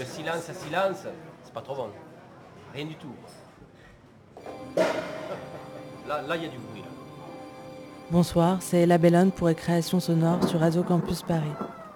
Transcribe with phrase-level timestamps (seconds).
[0.00, 1.06] Le silence à silence,
[1.44, 1.88] c'est pas trop bon.
[2.72, 3.12] Rien du tout.
[6.08, 6.80] Là, là, il y a du bruit.
[6.80, 6.86] Là.
[8.10, 11.52] Bonsoir, c'est Ella Bellone pour Création Sonore sur Radio Campus Paris.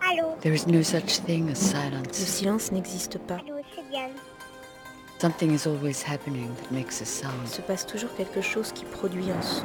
[0.06, 2.08] Allô There is no such thing as silence.
[2.08, 3.36] Le silence n'existe pas.
[3.36, 4.10] Allô, c'est Diane.
[5.18, 7.46] Something is always happening that makes a Il sound.
[7.48, 9.64] se passe toujours quelque chose qui produit un son.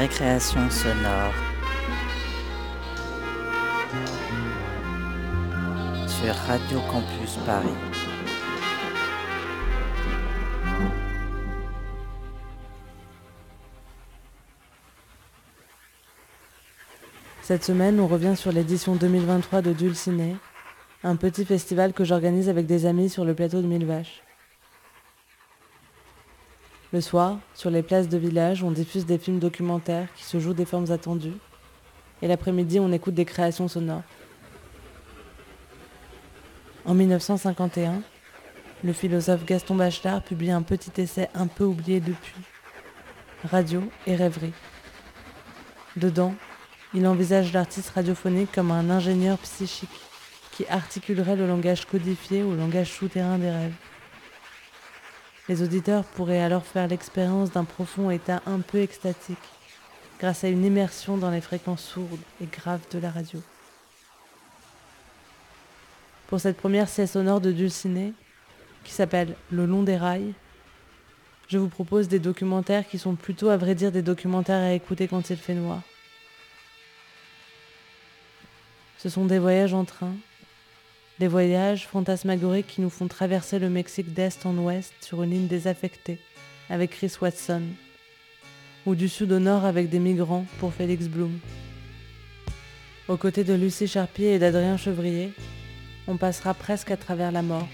[0.00, 1.34] Récréation sonore.
[6.08, 7.68] Sur Radio Campus Paris.
[17.42, 20.34] Cette semaine, on revient sur l'édition 2023 de Dulciné,
[21.04, 24.22] un petit festival que j'organise avec des amis sur le plateau de Mille Vaches.
[26.92, 30.54] Le soir, sur les places de village, on diffuse des films documentaires qui se jouent
[30.54, 31.36] des formes attendues.
[32.20, 34.02] Et l'après-midi, on écoute des créations sonores.
[36.84, 38.02] En 1951,
[38.82, 42.40] le philosophe Gaston Bachelard publie un petit essai un peu oublié depuis.
[43.44, 44.52] Radio et rêverie.
[45.96, 46.34] Dedans,
[46.92, 49.88] il envisage l'artiste radiophonique comme un ingénieur psychique
[50.50, 53.89] qui articulerait le langage codifié au langage souterrain des rêves.
[55.50, 59.36] Les auditeurs pourraient alors faire l'expérience d'un profond état un peu extatique,
[60.20, 63.42] grâce à une immersion dans les fréquences sourdes et graves de la radio.
[66.28, 68.12] Pour cette première sieste sonore de Dulciné,
[68.84, 70.34] qui s'appelle Le long des rails,
[71.48, 75.08] je vous propose des documentaires qui sont plutôt à vrai dire des documentaires à écouter
[75.08, 75.80] quand il fait noir.
[78.98, 80.14] Ce sont des voyages en train,
[81.20, 85.48] des voyages fantasmagoriques qui nous font traverser le Mexique d'est en ouest sur une ligne
[85.48, 86.18] désaffectée
[86.70, 87.60] avec Chris Watson,
[88.86, 91.38] ou du sud au nord avec des migrants pour Félix Bloom.
[93.06, 95.32] Aux côtés de Lucie Charpier et d'Adrien Chevrier,
[96.08, 97.68] on passera presque à travers la mort.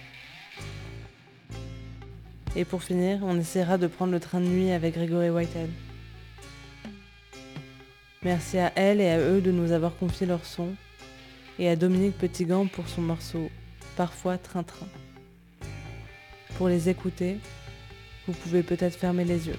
[2.56, 5.70] Et pour finir, on essaiera de prendre le train de nuit avec Grégory Whitehead.
[8.24, 10.74] Merci à elle et à eux de nous avoir confié leur son
[11.58, 13.50] et à Dominique Petitgant pour son morceau
[13.96, 14.86] Parfois Train-Train.
[16.56, 17.38] Pour les écouter,
[18.26, 19.58] vous pouvez peut-être fermer les yeux.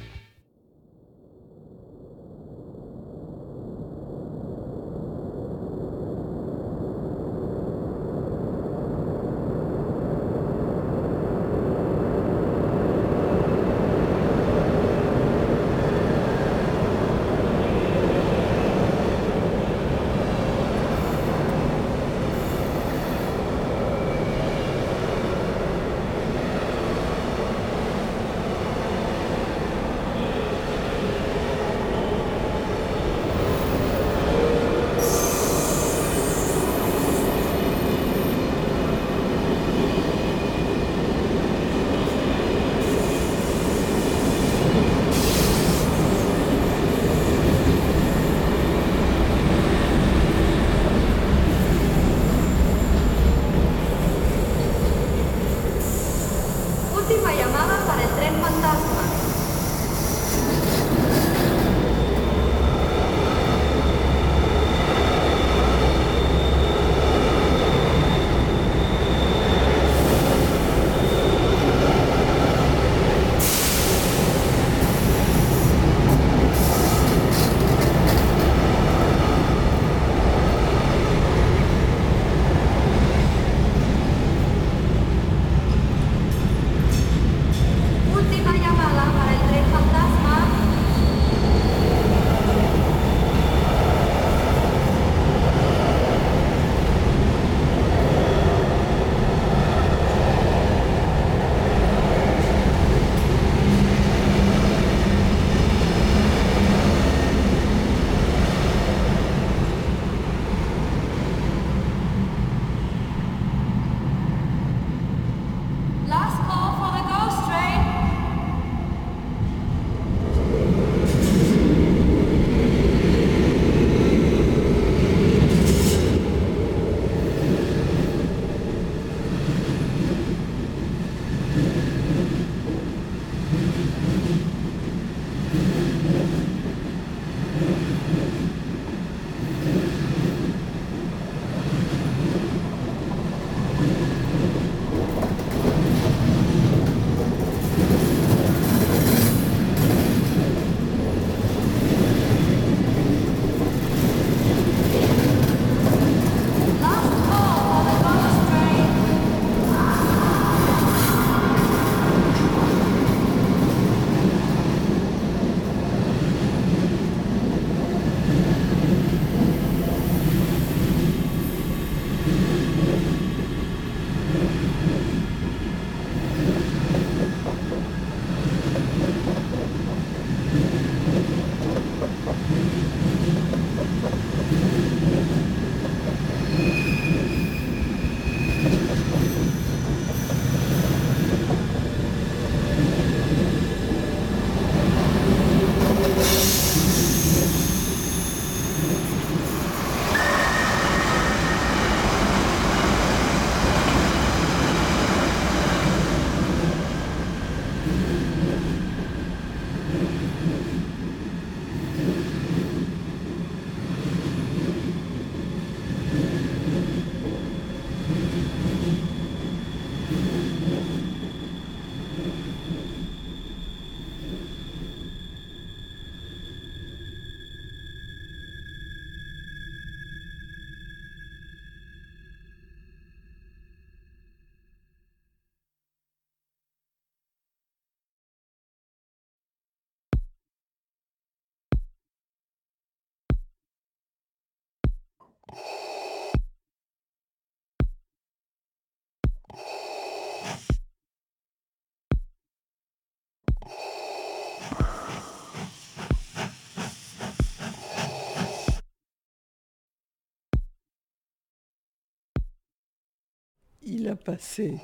[263.84, 264.78] Il a passé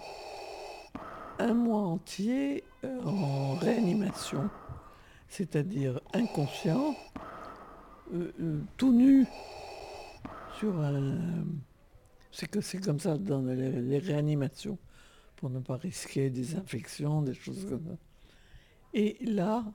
[1.40, 4.50] un mois entier euh, en réanimation,
[5.28, 6.96] c'est-à-dire inconscient,
[8.14, 9.26] euh, euh, tout nu,
[10.60, 11.46] sur un...
[12.32, 14.78] C'est comme ça dans les, les réanimations,
[15.36, 17.98] pour ne pas risquer des infections, des choses comme ça.
[18.94, 19.66] Et là,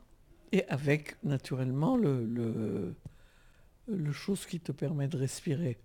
[0.51, 2.95] et avec naturellement le, le,
[3.87, 5.79] le chose qui te permet de respirer.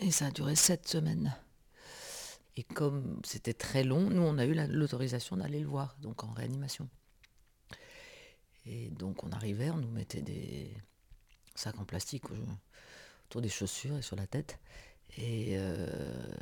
[0.00, 1.34] Et ça a duré sept semaines.
[2.56, 6.24] Et comme c'était très long, nous, on a eu la- l'autorisation d'aller le voir, donc
[6.24, 6.88] en réanimation.
[8.66, 10.74] Et donc on arrivait, on nous mettait des
[11.54, 12.34] sacs en plastique au-
[13.26, 14.58] autour des chaussures et sur la tête.
[15.16, 16.32] Et, euh,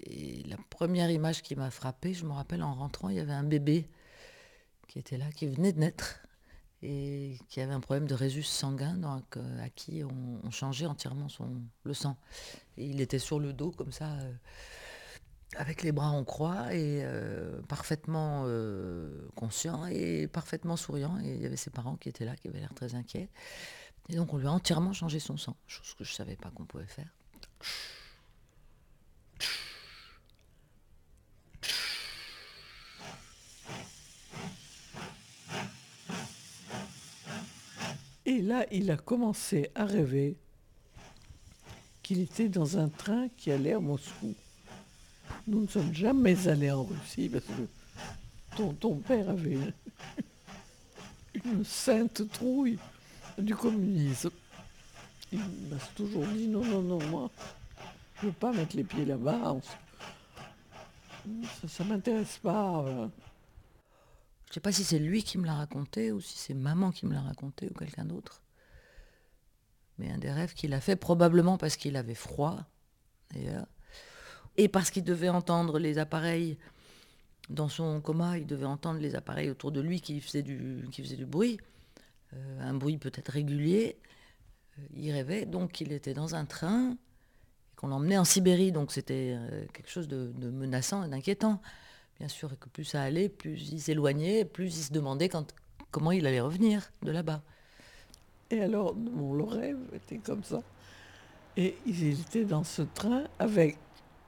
[0.00, 3.32] et la première image qui m'a frappée, je me rappelle en rentrant, il y avait
[3.32, 3.88] un bébé
[4.88, 6.20] qui était là, qui venait de naître
[6.82, 9.00] et qui avait un problème de résus sanguin,
[9.36, 11.48] euh, à qui on, changeait entièrement son,
[11.84, 12.16] le sang.
[12.76, 14.32] Il était sur le dos comme ça, euh,
[15.56, 18.46] avec les bras en croix et euh, parfaitement
[19.34, 21.18] conscient et parfaitement souriant.
[21.20, 23.28] Et il y avait ses parents qui étaient là, qui avaient l'air très inquiets.
[24.08, 26.50] Et donc on lui a entièrement changé son sang, chose que je ne savais pas
[26.50, 27.08] qu'on pouvait faire.
[38.26, 40.36] Et là, il a commencé à rêver
[42.02, 44.34] qu'il était dans un train qui allait à Moscou.
[45.46, 49.58] Nous ne sommes jamais allés en Russie parce que ton, père avait
[51.44, 52.78] une, sainte trouille
[53.38, 54.30] du communisme.
[55.30, 57.30] Il m'a toujours dit non, non, non, moi,
[58.20, 59.56] je ne veux pas mettre les pieds là-bas.
[61.68, 62.84] Ça ne m'intéresse pas.
[62.86, 63.06] euh.
[64.46, 66.92] Je ne sais pas si c'est lui qui me l'a raconté ou si c'est maman
[66.92, 68.42] qui me l'a raconté ou quelqu'un d'autre.
[69.98, 72.64] Mais un des rêves qu'il a fait, probablement parce qu'il avait froid,
[73.32, 73.66] d'ailleurs,
[74.56, 76.58] et parce qu'il devait entendre les appareils
[77.50, 80.86] dans son coma, il devait entendre les appareils autour de lui qui faisaient du,
[81.26, 81.58] bruit,
[82.32, 83.96] euh, un bruit peut-être régulier.
[84.78, 88.92] Euh, il rêvait donc qu'il était dans un train, et qu'on l'emmenait en Sibérie, donc
[88.92, 91.60] c'était euh, quelque chose de menaçant et d'inquiétant.
[92.18, 95.30] Bien sûr, et que plus ça allait, plus il s'éloignait, plus il se demandait
[95.90, 97.42] comment il allait revenir de là-bas.
[98.50, 100.62] Et alors, mon le rêve était comme ça.
[101.56, 103.76] Et il était dans ce train avec,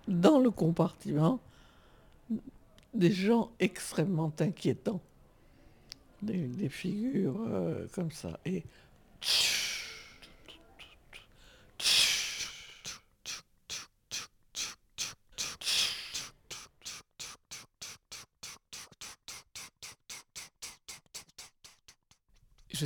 [0.07, 1.41] dans le compartiment,
[2.95, 5.01] des gens extrêmement inquiétants.
[6.21, 8.41] Des, figures euh, comme ça.
[8.45, 8.65] Et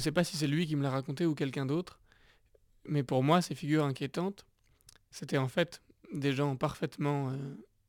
[0.03, 2.01] sais pas si c'est lui qui me l'a raconté ou quelqu'un d'autre,
[2.85, 4.47] mais pour moi, ces figures inquiétantes,
[5.11, 5.83] c'était en fait
[6.13, 7.37] des gens parfaitement euh,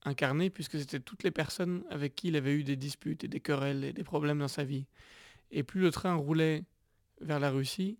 [0.03, 3.39] incarnés, puisque c'était toutes les personnes avec qui il avait eu des disputes et des
[3.39, 4.85] querelles et des problèmes dans sa vie.
[5.51, 6.63] Et plus le train roulait
[7.21, 7.97] vers la Russie,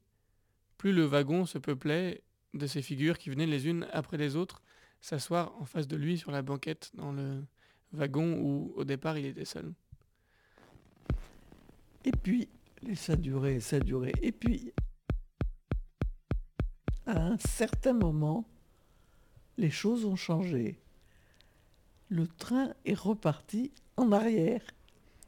[0.77, 4.61] plus le wagon se peuplait de ces figures qui venaient les unes après les autres
[5.01, 7.43] s'asseoir en face de lui sur la banquette dans le
[7.91, 9.73] wagon où au départ il était seul.
[12.05, 12.49] Et puis,
[12.87, 14.13] et ça durait, ça durait.
[14.21, 14.73] Et puis,
[17.05, 18.45] à un certain moment,
[19.57, 20.77] les choses ont changé.
[22.09, 24.61] Le train est reparti en arrière,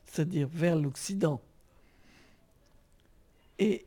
[0.06, 1.42] c'est-à-dire vers l'Occident.
[3.60, 3.86] Et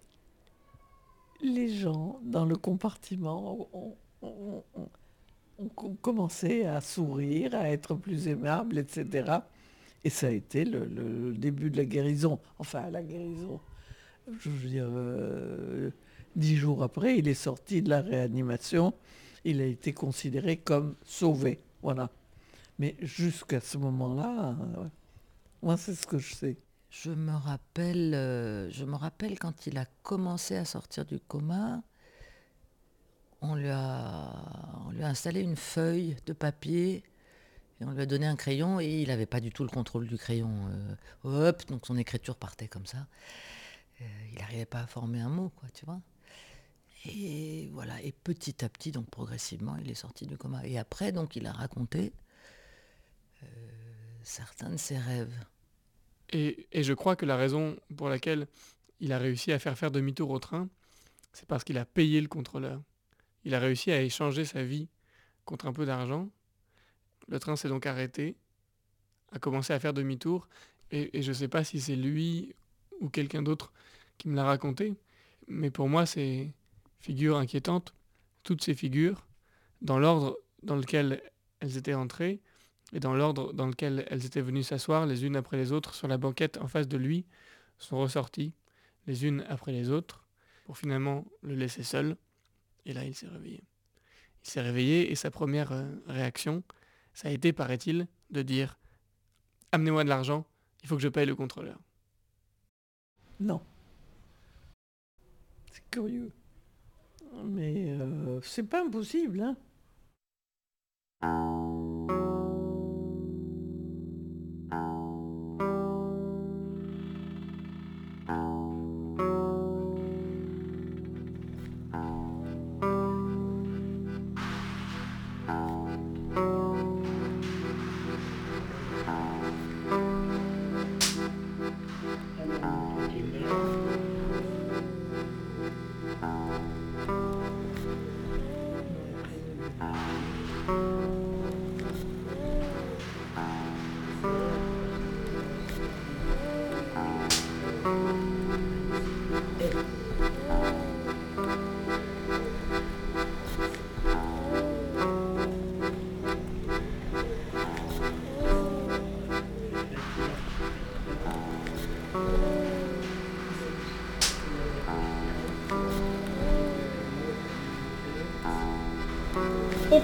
[1.40, 4.88] les gens dans le compartiment ont, ont- ont-
[5.58, 9.38] ont co- commencé à sourire, à être plus aimables, etc.
[10.04, 12.38] Et ça a été le, début de la guérison.
[12.58, 13.60] Enfin, la guérison.
[14.40, 15.90] Je veux dire, euh,
[16.36, 18.94] dix jours après, il est sorti de la réanimation.
[19.44, 21.60] Il a été considéré comme sauvé.
[21.82, 22.10] Voilà.
[22.78, 24.56] Mais jusqu'à ce moment-là,
[25.62, 26.56] moi, c'est ce que je sais.
[26.90, 31.82] Je me rappelle, euh, je me rappelle quand il a commencé à sortir du coma,
[33.40, 34.32] on lui a
[35.02, 37.04] installé une feuille de papier
[37.80, 40.06] et on lui a donné un crayon et il n'avait pas du tout le contrôle
[40.06, 40.68] du crayon.
[40.68, 43.06] euh, hop, donc son écriture partait comme ça.
[44.00, 46.00] Euh, il n'arrivait pas à former un mot, quoi, tu vois.
[47.06, 50.66] Et voilà, et petit à petit, donc progressivement, il est sorti du coma.
[50.66, 52.12] Et après, donc, il a raconté
[53.42, 53.46] euh,
[54.22, 55.32] certains de ses rêves.
[56.30, 58.48] Et, et je crois que la raison pour laquelle
[59.00, 60.68] il a réussi à faire faire demi-tour au train,
[61.32, 62.82] c'est parce qu'il a payé le contrôleur.
[63.44, 64.88] Il a réussi à échanger sa vie
[65.44, 66.28] contre un peu d'argent.
[67.28, 68.36] Le train s'est donc arrêté,
[69.32, 70.48] a commencé à faire demi-tour,
[70.90, 72.54] et, je ne sais pas si c'est lui
[73.00, 73.72] ou quelqu'un d'autre
[74.16, 74.94] qui me l'a raconté,
[75.46, 76.52] mais pour moi c'est
[77.00, 77.94] figure inquiétante,
[78.42, 79.26] toutes ces figures,
[79.82, 81.22] dans l'ordre dans lequel
[81.60, 82.40] elles étaient entrées,
[82.92, 86.08] et dans l'ordre dans lequel elles étaient venues s'asseoir les unes après les autres sur
[86.08, 87.26] la banquette en face de lui,
[87.78, 88.54] sont ressorties
[89.06, 90.26] les unes après les autres,
[90.64, 92.16] pour finalement le laisser seul,
[92.86, 93.62] et là il s'est réveillé.
[94.44, 96.62] Il s'est réveillé et sa première euh, réaction,
[97.18, 98.78] ça a été, paraît-il, de dire
[99.72, 100.46] Amenez-moi de l'argent,
[100.84, 101.80] il faut que je paye le contrôleur.
[103.40, 103.60] Non.
[105.72, 106.30] C'est curieux.
[107.42, 109.56] Mais euh, c'est pas impossible, hein.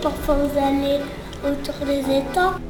[0.03, 0.99] Parfois vous allez
[1.45, 2.64] autour des étangs.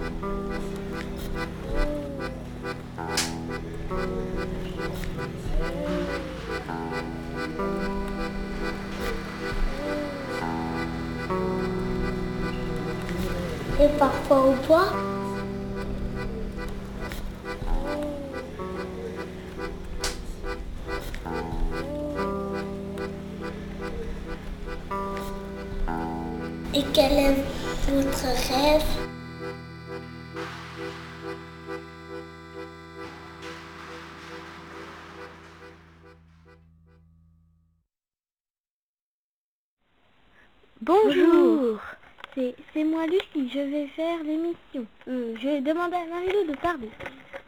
[43.97, 44.87] Faire l'émission.
[45.09, 46.91] Euh, je vais demander à Marilou de parler.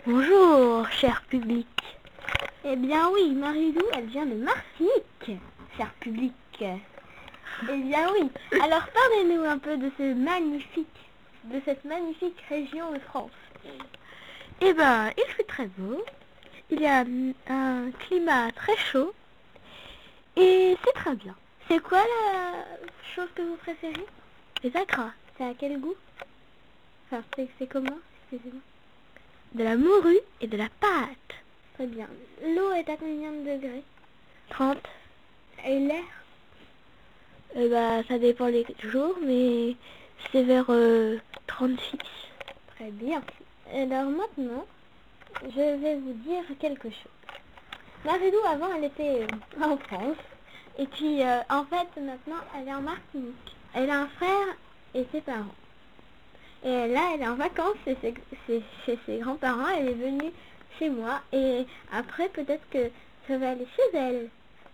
[0.06, 1.66] Bonjour, cher public.
[2.64, 5.40] Eh bien oui, Marilou, elle vient de Martinique,
[5.76, 6.32] cher public.
[6.60, 8.30] Eh bien oui.
[8.62, 10.86] Alors parlez-nous un peu de ce magnifique,
[11.44, 13.30] de cette magnifique région de France.
[14.60, 16.04] Eh ben, il fait très beau.
[16.70, 17.04] Il y a
[17.48, 19.12] un climat très chaud.
[20.36, 21.34] Et c'est très bien.
[21.68, 22.64] C'est quoi la
[23.14, 24.06] chose que vous préférez?
[24.62, 25.10] Les acras.
[25.36, 25.94] C'est à quel goût?
[27.10, 27.22] Enfin,
[27.58, 27.98] c'est comment
[28.32, 28.60] Excusez-moi?
[29.54, 31.36] De la morue et de la pâte.
[31.74, 32.08] Très bien.
[32.42, 33.84] L'eau est à combien de degrés?
[34.50, 34.78] 30.
[35.64, 36.02] Et l'air?
[37.56, 39.76] Euh, bah, ça dépend les jours, mais
[40.32, 40.72] c'est vers 36.
[40.74, 42.02] Euh,
[42.74, 43.22] Très bien.
[43.72, 44.66] Alors maintenant,
[45.42, 47.12] je vais vous dire quelque chose.
[48.04, 50.16] Marilou, avant, elle était euh, en France.
[50.78, 53.56] Et puis, en fait, maintenant, elle est en Martinique.
[53.74, 54.56] Elle a un frère
[54.94, 55.54] et ses parents.
[56.64, 57.96] Et là, elle est en vacances chez
[58.46, 58.62] ses,
[59.06, 59.68] ses grands-parents.
[59.78, 60.32] Elle est venue
[60.78, 61.20] chez moi.
[61.32, 62.90] Et après, peut-être que
[63.28, 64.28] ça va aller chez elle.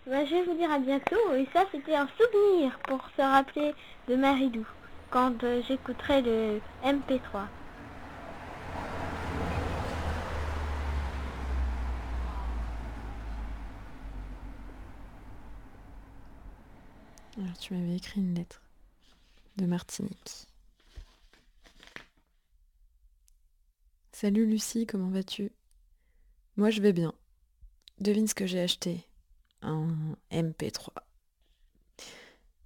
[0.06, 1.34] Bah, je vais vous dire à bientôt.
[1.34, 3.74] Et ça, c'était un souvenir pour se rappeler
[4.08, 4.66] de Maridou
[5.10, 7.46] quand euh, j'écouterai le MP3.
[17.38, 18.60] Alors, tu m'avais écrit une lettre
[19.56, 20.46] de Martinique.
[24.22, 25.50] Salut Lucie, comment vas-tu?
[26.56, 27.12] Moi je vais bien.
[27.98, 29.04] Devine ce que j'ai acheté
[29.62, 29.88] un
[30.30, 30.90] MP3.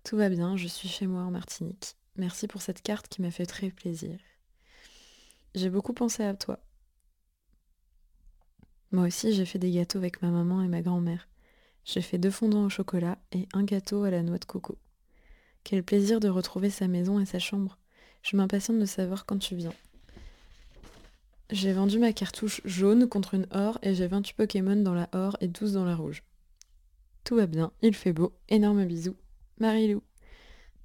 [0.04, 1.96] Tout va bien, je suis chez moi en Martinique.
[2.16, 4.18] Merci pour cette carte qui m'a fait très plaisir.
[5.54, 6.58] J'ai beaucoup pensé à toi.
[8.92, 11.26] Moi aussi, j'ai fait des gâteaux avec ma maman et ma grand-mère.
[11.86, 14.76] J'ai fait deux fondants au chocolat et un gâteau à la noix de coco.
[15.64, 17.78] Quel plaisir de retrouver sa maison et sa chambre.
[18.20, 19.72] Je m'impatiente de savoir quand tu viens.
[21.50, 25.36] J'ai vendu ma cartouche jaune contre une or et j'ai 28 Pokémon dans la or
[25.40, 26.24] et 12 dans la rouge.
[27.22, 29.14] Tout va bien, il fait beau, énorme bisous.
[29.60, 30.02] Marilou,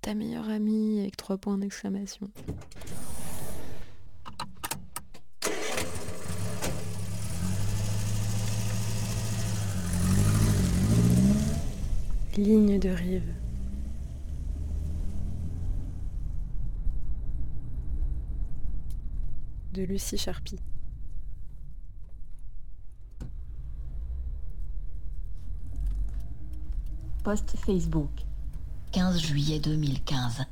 [0.01, 2.29] ta meilleure amie avec trois points d'exclamation.
[12.37, 13.40] Ligne de rive.
[19.73, 20.59] De Lucie Charpie.
[27.23, 28.09] Post Facebook.
[28.91, 30.43] 15 juillet 2015.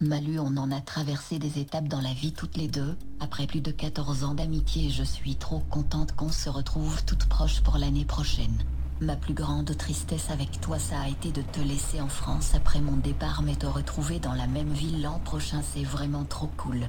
[0.00, 2.96] Malu, on en a traversé des étapes dans la vie toutes les deux.
[3.18, 7.60] Après plus de 14 ans d'amitié, je suis trop contente qu'on se retrouve toutes proches
[7.60, 8.62] pour l'année prochaine.
[9.00, 12.80] Ma plus grande tristesse avec toi, ça a été de te laisser en France après
[12.80, 16.88] mon départ, mais te retrouver dans la même ville l'an prochain, c'est vraiment trop cool.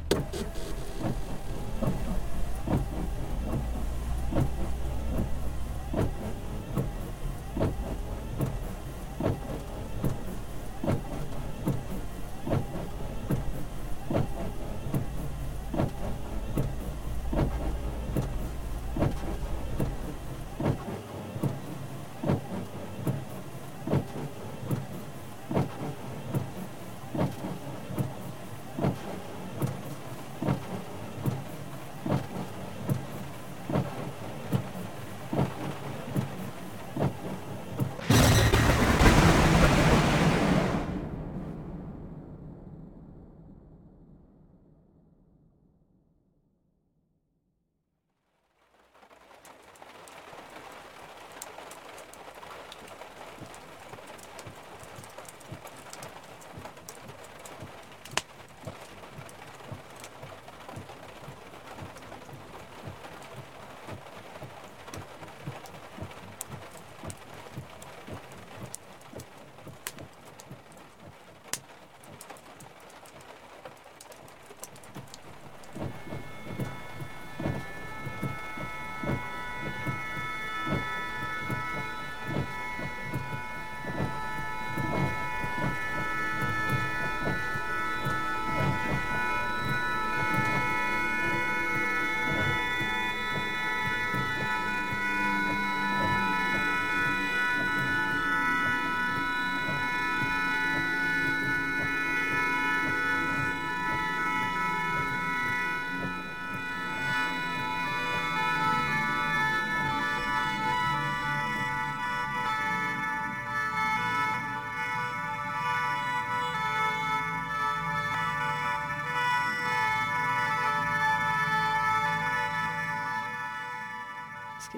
[1.81, 2.14] Thank you.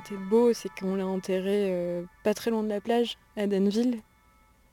[0.02, 3.48] Qui était beau, c'est qu'on l'a enterrée euh, pas très loin de la plage, à
[3.48, 4.00] Danville.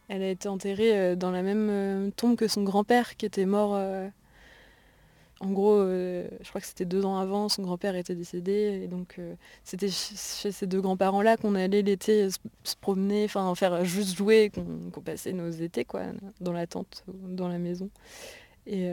[0.09, 3.47] Elle a été enterrée euh, dans la même euh, tombe que son grand-père, qui était
[3.47, 3.73] mort.
[5.41, 8.81] en gros, je crois que c'était deux ans avant, son grand-père était décédé.
[8.85, 9.21] Et donc,
[9.63, 12.39] c'était ch- chez ces deux grands-parents-là qu'on allait l'été se,
[12.81, 14.51] promener, enfin, faire juste jouer,
[14.93, 16.03] qu'on passait nos étés, quoi,
[16.41, 17.91] dans la tente, dans la maison.
[18.67, 18.89] Et,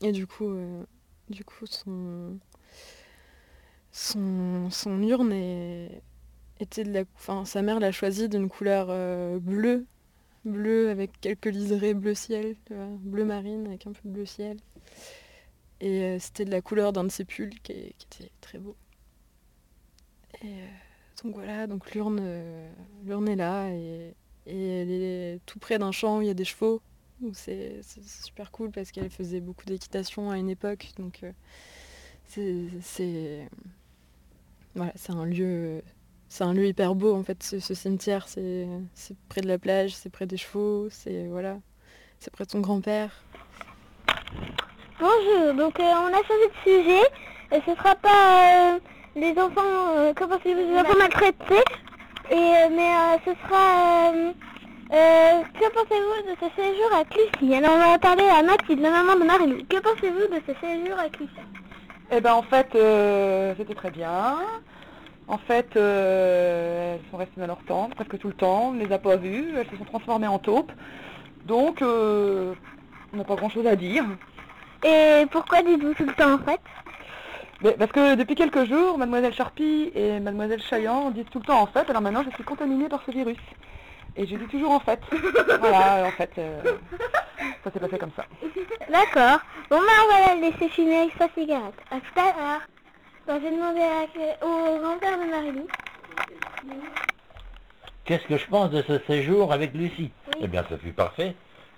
[0.00, 0.52] et du coup,
[1.28, 2.38] du coup, son
[3.94, 5.32] son, urne
[6.58, 9.86] était de la, enfin, sa mère l'a choisi d'une couleur euh, bleue,
[10.44, 12.56] bleu avec quelques liserés bleu ciel,
[13.00, 14.58] bleu marine avec un peu de bleu ciel.
[15.80, 18.76] Et euh, c'était de la couleur d'un de ses pulls qui, était très beau.
[20.42, 20.66] Et euh,
[21.22, 24.14] donc voilà, donc l'urne, est là et,
[24.46, 26.82] elle est tout près d'un champ où il y a des chevaux.
[27.32, 30.90] C'est super cool parce qu'elle faisait beaucoup d'équitation à une époque.
[30.98, 31.22] Donc
[32.24, 33.48] c'est
[34.74, 35.82] voilà, c'est un lieu
[36.28, 38.66] c'est un lieu hyper beau en fait ce, cimetière c'est
[39.28, 41.58] près de la plage c'est près des chevaux c'est voilà
[42.18, 43.24] c'est près de son grand-père
[45.00, 47.02] Bonjour, donc euh, on a changé de sujet.
[47.52, 48.78] Et ce sera pas euh,
[49.16, 51.64] les enfants, euh, comment c'est les enfants maltraités.
[52.30, 54.12] Et, euh, mais euh, ce sera...
[54.14, 54.32] euh,
[54.92, 57.54] euh, que pensez-vous de ce séjour à Clichy?
[57.54, 59.58] Alors on va parler à Mathilde, la maman de Marilou.
[59.68, 61.40] Que pensez-vous de ce séjour à Clichy?
[62.10, 64.38] Eh ben en fait, euh, c'était très bien.
[65.26, 68.68] En fait, euh, elles sont restées dans leur tente presque tout le temps.
[68.68, 69.54] On ne les a pas vues.
[69.56, 70.72] Elles se sont transformées en taupes.
[71.46, 72.54] Donc, euh,
[73.12, 74.04] on n'a pas grand-chose à dire.
[74.84, 76.60] Et pourquoi dites-vous tout le temps en fait?
[77.62, 81.62] Mais parce que depuis quelques jours, Mademoiselle Charpie et Mademoiselle Chaillant disent tout le temps
[81.62, 81.88] en fait.
[81.88, 83.38] Alors maintenant, je suis contaminée par ce virus.
[84.16, 85.00] Et je dis toujours en fait.
[85.60, 86.62] voilà, en fait, euh,
[87.64, 88.24] ça s'est passé comme ça.
[88.90, 89.40] D'accord.
[89.70, 91.74] Bon bah on va la laisser fumer avec sa cigarette.
[91.90, 92.60] À tout à l'heure.
[93.26, 95.66] Bah, je vais demander à- au grand-père de Marilou.
[98.04, 101.34] Qu'est-ce que je pense de ce séjour avec Lucie Eh bien, ce fut parfait,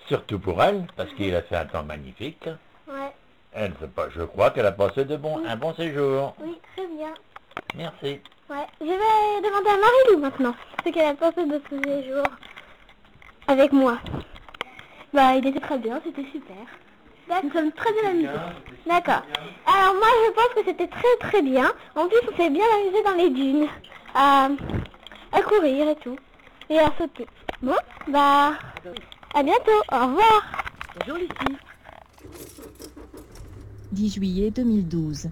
[0.07, 2.49] surtout pour elle, parce qu'il a fait un temps magnifique.
[2.87, 3.13] Ouais.
[3.53, 3.73] Elle,
[4.09, 6.35] je crois qu'elle a passé de bon, un bon séjour.
[6.43, 7.13] Oui, très bien.
[7.75, 8.19] Merci.
[8.49, 12.23] Ouais, je vais demander à Marie-Lou maintenant ce qu'elle a pensé de ce séjour
[13.47, 13.97] avec moi.
[15.13, 16.55] Bah, il était très bien, c'était super.
[17.43, 18.29] Nous sommes très bien amusés.
[18.87, 19.21] D'accord.
[19.65, 21.71] Alors moi, je pense que c'était très très bien.
[21.95, 23.67] En plus, on s'est bien amusé dans les dunes,
[24.15, 24.49] à,
[25.33, 26.17] à courir et tout,
[26.69, 27.27] et à sauter.
[27.61, 27.75] Bon,
[28.07, 28.53] bah,
[29.33, 29.71] à bientôt.
[29.91, 30.51] Au revoir.
[30.99, 31.57] Bonjour Lucie.
[33.91, 35.29] 10 juillet 2012.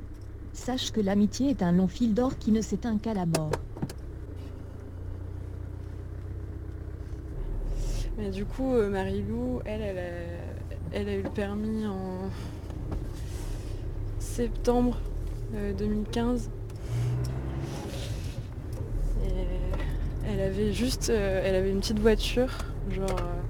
[0.55, 3.51] Sache que l'amitié est un long fil d'or qui ne s'éteint qu'à la mort.
[8.17, 10.01] Mais du coup, euh, Marie-Lou, elle, elle a,
[10.93, 12.29] elle a eu le permis en
[14.19, 14.97] septembre
[15.55, 16.49] euh, 2015.
[19.25, 19.29] Et
[20.25, 22.49] elle avait juste, euh, elle avait une petite voiture,
[22.89, 23.41] genre euh,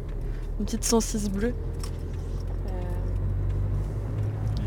[0.59, 1.53] une petite 106 bleue.
[2.67, 2.71] Euh,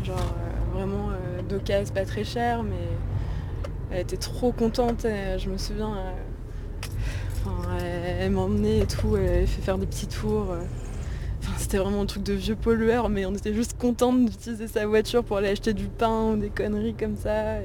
[0.05, 2.75] genre euh, vraiment euh, d'occasion, pas très cher, mais
[3.91, 5.05] elle était trop contente.
[5.05, 6.11] et je me souviens, euh,
[7.45, 10.51] Enfin, elle, m'emmenait et tout, elle avait fait faire des petits tours.
[10.51, 10.61] euh.
[11.41, 14.85] Enfin, c'était vraiment un truc de vieux pollueur, mais on était juste contente d'utiliser sa
[14.85, 17.59] voiture pour aller acheter du pain ou des conneries comme ça.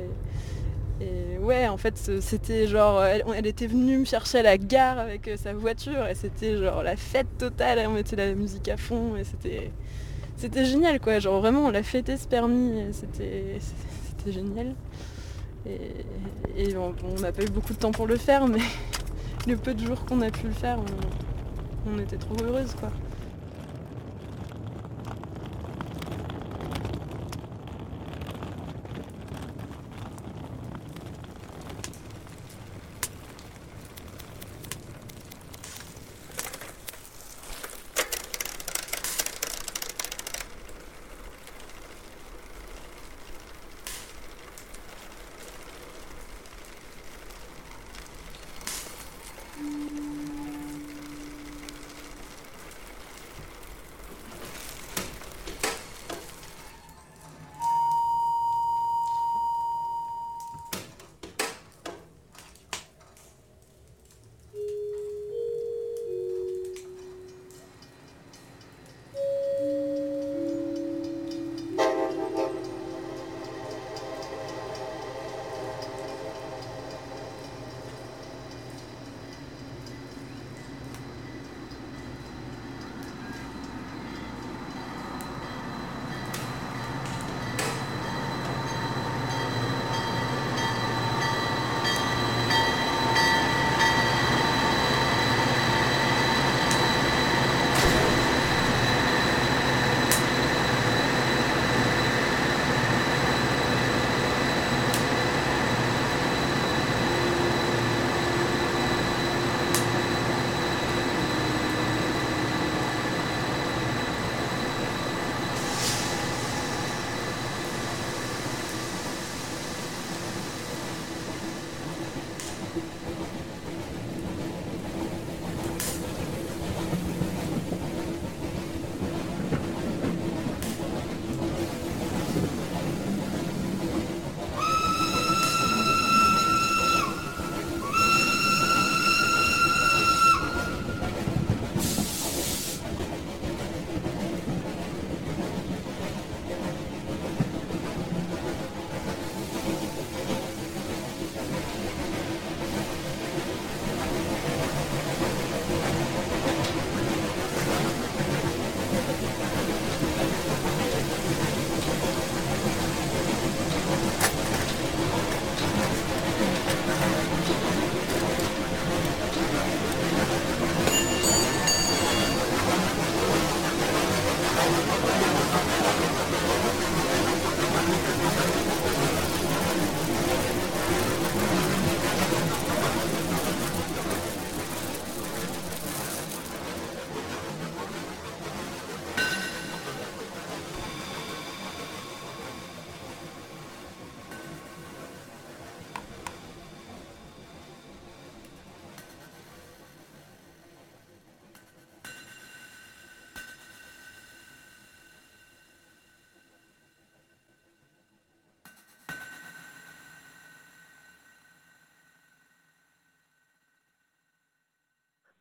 [1.01, 4.99] Et, ouais, en fait, c'était genre, elle, elle était venue me chercher à la gare
[4.99, 7.81] avec euh, sa voiture et c'était genre la fête totale.
[7.89, 9.71] on mettait la musique à fond et c'était,
[10.37, 11.19] c'était génial quoi.
[11.19, 13.59] Genre vraiment, on l'a fêté ce permis, c'était,
[14.27, 14.75] génial.
[15.67, 18.61] Et, on n'a pas eu beaucoup de temps pour le faire, mais
[19.47, 20.79] le peu de jours qu'on a pu le faire,
[21.87, 22.91] on, était trop heureuses quoi.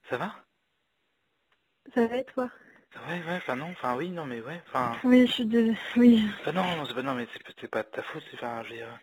[0.10, 0.36] Ça va?
[1.94, 2.50] Ça va et toi?
[3.08, 4.96] Ouais, ouais, enfin non, enfin oui, non mais ouais, enfin...
[5.04, 5.78] Oui, je suis désolée.
[5.98, 6.24] Oui.
[6.42, 8.62] Enfin non, non, c'est pas, non mais c'est c'est pas de ta faute, c'est enfin,
[8.64, 9.00] je veux dire...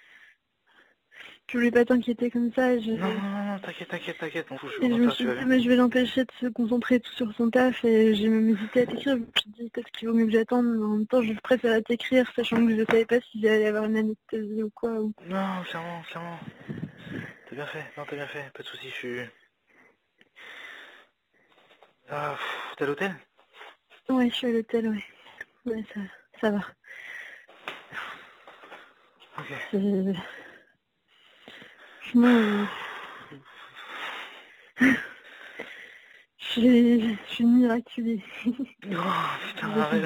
[1.48, 2.78] Je voulais pas t'inquiéter comme ça.
[2.78, 2.92] Je...
[2.92, 4.78] Non, non, non, non, t'inquiète, t'inquiète, t'inquiète, on touche.
[4.80, 7.50] Et je me suis dit, mais je vais l'empêcher de se concentrer tout sur son
[7.50, 9.16] taf et j'ai même hésité à t'écrire.
[9.16, 11.32] Je me suis dit peut-être qu'il vaut mieux que j'attende, mais en même temps je
[11.40, 14.92] préférais t'écrire, sachant que je savais pas s'il allait y avoir une anesthésie ou quoi.
[14.92, 15.12] Ou...
[15.26, 16.38] Non, clairement, clairement.
[17.48, 19.20] T'as bien fait, non, t'as bien fait, pas de soucis, je suis...
[22.12, 23.14] Ah, pff, t'es à l'hôtel?
[24.09, 25.05] Ouais, je suis à l'hôtel, ouais.
[25.64, 26.01] Ouais, ça,
[26.40, 26.59] ça va.
[29.38, 29.46] Ok.
[29.73, 30.12] Je...
[32.01, 32.64] Franchement, euh,
[36.38, 38.25] je suis, je suis miraculée.
[38.46, 38.53] Oh,
[39.46, 40.05] putain, arrête.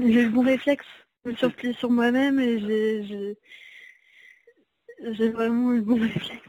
[0.00, 0.86] J'ai eu le bon réflexe.
[1.24, 3.38] Je me suis repliée sur moi-même et j'ai...
[5.12, 6.42] j'ai- vraiment eu le bon réflexe.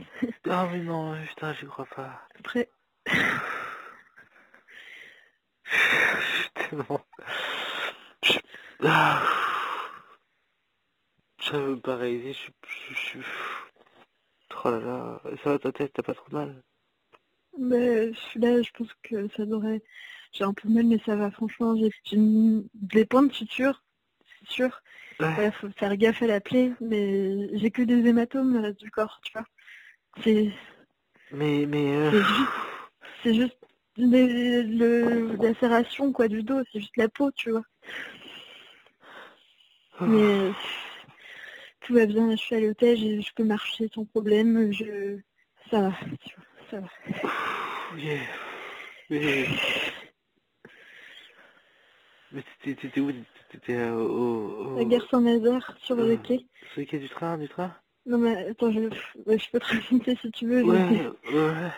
[0.49, 2.21] Ah mais non, putain, j'y crois pas.
[2.39, 2.69] Après,
[5.63, 7.01] Je suis tellement...
[8.23, 8.39] Je...
[8.83, 9.23] Ah.
[11.39, 12.53] Ça veut pas réaliser, je suis...
[12.67, 13.21] Je, je suis...
[14.65, 16.63] Oh là là, ça va ta tête, t'as pas trop mal?
[17.57, 19.81] Ben, là, je pense que ça devrait...
[20.33, 21.75] J'ai un peu mal, mais ça va, franchement.
[21.77, 23.83] J'ai j'ai une- des points de suture,
[24.47, 24.81] c'est sûr.
[25.19, 25.45] Ouais.
[25.45, 28.91] Il faut faire gaffe à la plaie, mais j'ai que des hématomes le reste du
[28.91, 29.45] corps, tu vois.
[30.23, 30.51] C'est
[31.31, 31.95] Mais, mais...
[31.95, 32.23] euh,
[33.23, 33.57] c'est juste,
[33.97, 37.63] juste le, la serration quoi, du dos, c'est juste la peau, tu vois.
[40.01, 40.51] Mais euh,
[41.81, 45.19] tout va bien, je suis à l'hôtel, je, je peux marcher sans problème, je...
[45.71, 46.87] ça va, tu vois, ça va.
[47.97, 48.19] Yeah.
[49.09, 49.47] Mais...
[52.31, 53.11] Mais t'étais où
[53.55, 54.65] T'étais euh, au...
[54.65, 54.75] au...
[54.75, 56.45] La gare Saint-Nazaire, sur le quai.
[56.73, 57.73] Sur le quai du train, du train?
[58.05, 58.89] Non mais attends, je,
[59.49, 60.61] peux te raconter si tu veux.
[60.61, 61.71] Ouais, ouais.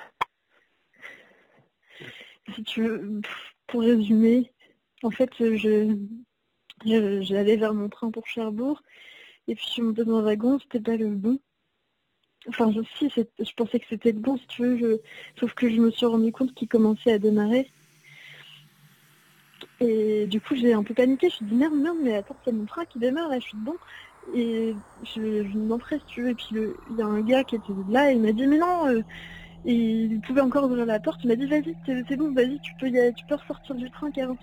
[2.55, 3.21] si tu veux,
[3.67, 4.51] pour résumer,
[5.03, 5.55] en fait, je,
[6.83, 8.81] je- j'allais vers mon train pour Cherbourg,
[9.47, 11.37] et puis je suis montée dans un wagon, c'était pas le bon.
[12.47, 15.69] Enfin, je, si, je pensais que c'était le bon, si tu veux, je- sauf que
[15.69, 17.69] je me suis rendu compte qu'il commençait à démarrer.
[19.79, 22.39] Et du coup, j'ai un peu paniqué, je me suis dit merde, merde, mais attends,
[22.43, 23.77] c'est mon train qui démarre, là, je suis dedans.
[24.33, 26.55] Et je, je m'entrais, si tu veux, et puis
[26.87, 29.01] il y a un gars qui était là, et il m'a dit, mais non, euh,
[29.65, 32.75] et il pouvait encore ouvrir la porte, il m'a dit, vas-y, c'est bon, vas-y, tu
[32.77, 34.39] peux, y aller- tu peux ressortir du train qui avance.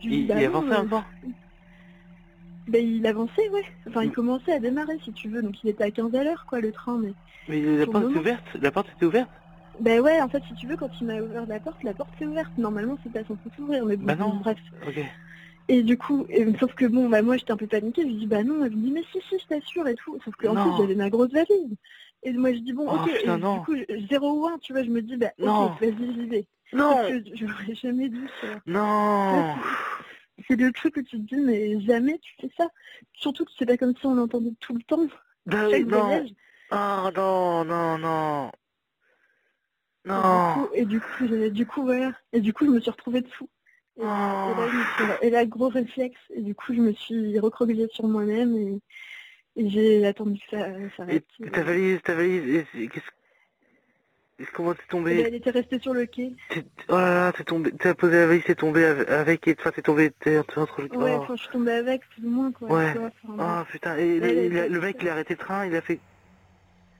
[0.00, 0.96] Je lui ai dit, Il, bah il non, avançait euh, un peu
[2.68, 3.64] ben, il avançait, ouais.
[3.88, 4.12] Enfin, il Mm.
[4.12, 6.72] commençait à démarrer, si tu veux, donc il était à 15 à l'heure, quoi, le
[6.72, 7.14] train, mais...
[7.48, 9.32] Mais la porte était ouverte La porte était ouverte
[9.80, 12.10] Ben ouais, en fait, si tu veux, quand il m'a ouvert la porte, la porte
[12.18, 12.52] s'est ouverte.
[12.56, 14.36] Normalement, c'est pas censé s'ouvrir, mais bon, Bah non.
[14.36, 14.58] bref.
[15.68, 18.14] Et du coup, et- sauf que bon, bah moi j'étais un peu paniquée, je lui
[18.14, 20.16] dis bah non, elle me dit mais si si, je t'assure et tout.
[20.24, 20.62] Sauf qu'en Non.
[20.62, 21.76] plus j'avais ma grosse valise.
[22.22, 23.54] Et moi je dis bon, Oh, ok, putain, et non.
[23.56, 23.74] du coup
[24.08, 25.66] 0 ou 1, tu vois, je me dis bah Non.
[25.66, 26.46] ok, vas-y, j'y vais.
[26.72, 26.94] Non.
[26.94, 28.60] Parce que je l'aurais jamais dû faire.
[28.66, 29.56] Non
[30.48, 32.68] C'est le truc où tu te dis mais jamais tu fais ça.
[33.14, 35.06] Surtout que c'est pas comme si on l'entendait tout le temps.
[35.46, 36.28] Bah non voyage.
[36.70, 38.50] Ah non, non, non
[40.06, 42.12] Non du coup, et du coup, j'ai- du coup, voilà.
[42.32, 43.48] Et du coup, je me suis retrouvée dessous.
[43.98, 44.02] Et,
[45.26, 46.20] et là, et gros réflexe.
[46.34, 48.80] Et du coup, je me suis recroquevillée sur moi-même et,
[49.56, 51.24] et j'ai attendu que ça Et s'arrête.
[51.52, 53.10] ta valise, ta valise, et qu'est-ce...
[54.52, 56.32] Comment t'es Et tombé elle était restée sur le quai.
[56.88, 59.70] Oh là là, t'es tombé, t'as posé la valise, t'es tombé av- avec, et enfin
[59.70, 60.88] t'es tombé, t'es entre le...
[60.94, 61.22] Ouais, oh.
[61.22, 62.68] enfin, je suis tombée avec, plus ou moins, quoi.
[62.68, 62.92] Ouais.
[62.92, 65.74] tu vois, enfin, Oh putain, et le, le mec il a arrêté le train, il
[65.74, 65.98] a fait...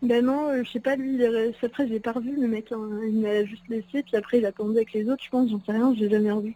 [0.02, 2.70] Ben non, euh, je sais pas, lui, il est après, j'ai pas revu, le mec,
[2.70, 5.60] hein, il m'a juste laissé, puis après, il attendait avec les autres, je pense, j'en
[5.64, 6.54] sais rien, je l'ai jamais revu.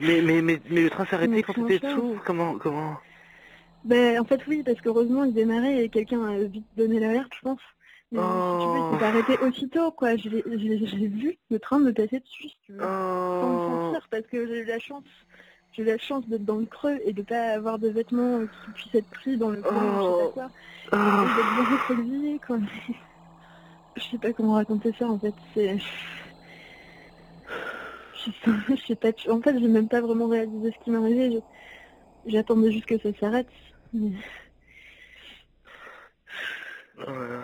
[0.00, 2.96] Mais, mais, mais, mais le train s'est arrêté Mais quand t'étais dessous Comment, comment?
[3.84, 7.40] Ben, en fait, oui, parce qu'heureusement, il démarrait et quelqu'un a vite donné l'alerte, je
[7.42, 7.60] pense.
[8.10, 10.16] Mais si tu veux, il s'est arrêté aussitôt, quoi.
[10.16, 12.80] J'ai vu le train me passer dessus, si tu veux.
[12.80, 15.04] Sans me sentir, parce que j'ai eu la chance.
[15.74, 18.46] J'ai eu la chance d'être dans le creux et de pas avoir de vêtements euh,
[18.46, 20.50] qui puissent être pris dans le creux, je sais pas quoi.
[20.86, 22.58] Et d'être bien recroquevillée, quoi.
[23.96, 25.34] Je sais pas comment raconter ça, en fait.
[25.54, 25.78] C'est...
[28.16, 31.40] Je sais pas, en fait, j'ai même pas vraiment réalisé ce qui m'arrivait.
[32.26, 33.46] J'attendais juste que ça s'arrête.
[33.92, 34.12] Mais...
[36.98, 37.40] Oh là là.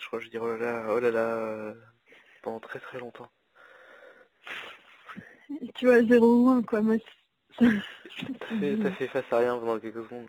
[0.00, 1.74] Je crois que je dis oh là là, oh là là,
[2.42, 3.28] pendant très très longtemps.
[5.74, 6.80] Tu vois, 0 ou 1, quoi.
[6.82, 6.96] Moi,
[8.82, 10.28] Ça fait, face à rien pendant quelques secondes.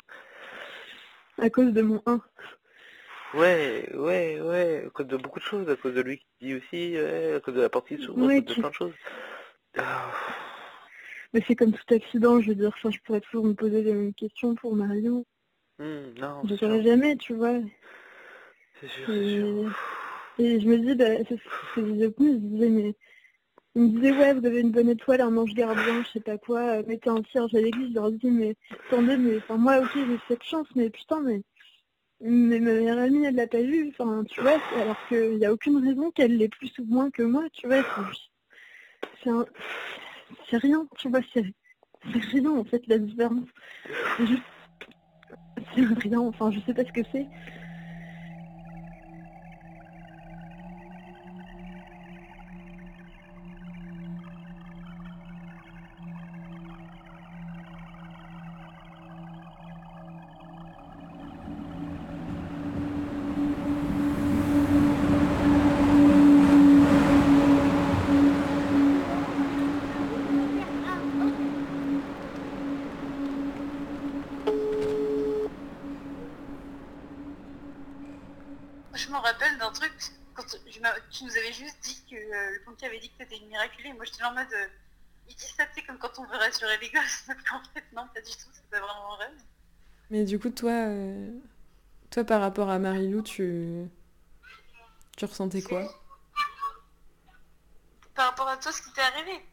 [1.40, 2.22] à cause de mon 1.
[3.34, 6.54] Ouais, ouais, ouais, à cause de beaucoup de choses, à cause de lui qui dit
[6.56, 8.74] aussi, ouais, à cause de la porte qui s'ouvre, à Ouais, cause de plein de
[8.76, 8.96] choses.
[9.78, 10.12] Ah,
[11.34, 13.94] Mais c'est comme tout accident, je veux dire, enfin, je pourrais toujours me poser les
[13.96, 15.26] mêmes questions pour Marion.
[15.78, 17.62] hmm, non, Je sûr, saurais jamais, tu vois.
[18.80, 19.48] c'est sûr, c'est sûr.
[19.48, 21.44] Et, et je me dis, bah, c'est ce
[21.76, 22.96] que je disais je disais, mais
[23.76, 26.38] Ils me disaient ouais vous avez une bonne étoile, un ange gardien, je sais pas
[26.38, 28.56] quoi, euh, mettez un cierge à l'église, je leur dis mais
[28.88, 31.42] attendez mais enfin moi ok j'ai cette chance mais putain mais
[32.22, 35.54] mais ma meilleure amie elle l'a pas vu, enfin tu vois, alors qu'il n'y a
[35.54, 37.82] aucune raison qu'elle l'ait plus ou moins que moi, tu vois,
[39.24, 39.46] c'est un-
[40.52, 41.46] rien, tu vois, c'est
[42.14, 43.48] rien en fait la différence.
[45.76, 47.28] C'est rien, enfin je sais pas ce que c'est.
[82.80, 83.94] Pompier avait dit que c'était une miraculée.
[83.94, 84.68] Moi j'étais en mode, euh,
[85.28, 87.26] il dit ça, sais, comme quand on veut rassurer les gosses.
[87.50, 89.32] Qu'en fait, non, pas du tout, c'est pas vraiment vrai.
[90.10, 91.32] Mais du coup, toi, euh,
[92.10, 93.86] toi par rapport à Marilou, tu,
[95.18, 95.88] tu ressentais quoi?
[98.16, 99.46] Par rapport à toi, ce qui t'est arrivé.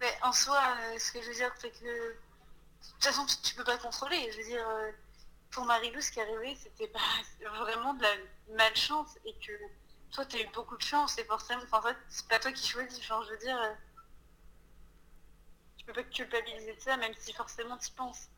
[0.00, 1.84] Mais en soi, euh, ce que je veux dire, c'est que.
[1.84, 4.30] De toute façon, tu, tu peux pas contrôler.
[4.32, 4.90] Je veux dire, euh,
[5.50, 7.00] pour Marilou, ce qui est arrivé, c'était pas
[7.60, 8.14] vraiment de la
[8.56, 9.52] malchance et que
[10.12, 12.68] toi, t'as eu beaucoup de chance et forcément, enfin, en fait, c'est pas toi qui
[12.68, 12.98] choisis.
[13.00, 13.72] Enfin, je veux dire, euh,
[15.78, 18.28] tu peux pas te culpabiliser de ça, même si forcément tu penses.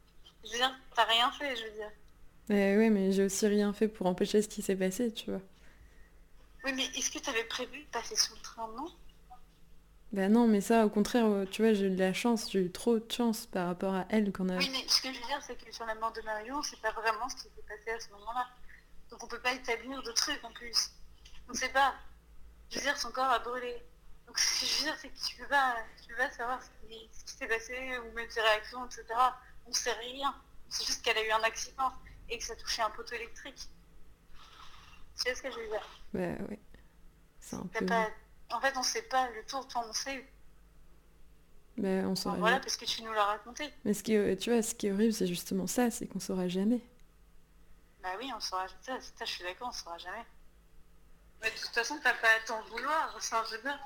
[0.44, 1.90] Je veux dire, t'as rien fait, je veux dire.
[2.50, 5.40] Eh ouais, mais j'ai aussi rien fait pour empêcher ce qui s'est passé, tu vois.
[6.64, 8.86] Oui, mais est-ce que t'avais prévu de passer sous le train, non?
[10.12, 12.60] Bah non, mais ça, au contraire, euh, tu vois, j'ai eu de la chance, j'ai
[12.60, 14.56] eu trop de chance par rapport à elle qu'on a...
[14.58, 16.80] Oui, mais ce que je veux dire, c'est que sur la mort de Mario, c'est
[16.80, 18.46] pas vraiment ce qui s'est passé à ce moment-là.
[19.10, 20.92] Donc on peut pas établir de trucs en plus.
[21.48, 21.94] On sait pas.
[22.70, 23.82] Je veux dire, son corps a brûlé.
[24.26, 26.62] Donc ce que je veux dire, c'est que tu peux pas, tu peux pas savoir
[26.62, 29.04] ce qui, ce qui s'est passé ou même ses réactions, etc.
[29.66, 30.34] On sait rien.
[30.68, 31.92] C'est juste qu'elle a eu un accident
[32.28, 33.68] et que ça touchait un poteau électrique.
[35.16, 35.88] Tu vois ce que je veux dire?
[36.12, 36.58] Bah ouais.
[37.38, 37.84] C'est un peu...
[37.86, 38.08] pas...
[38.50, 40.26] En fait, on sait pas le tour, toi on sait.
[41.76, 43.72] Bah on Enfin, saura voilà, parce que tu nous l'as raconté.
[43.84, 46.20] Mais ce qui est, tu vois, ce qui est horrible, c'est justement ça, c'est qu'on
[46.20, 46.80] saura jamais.
[48.02, 50.24] Bah oui, on saura ça, ça, je suis d'accord, on saura jamais.
[51.44, 53.78] Mais de toute façon, t'as pas à t'en vouloir, dire.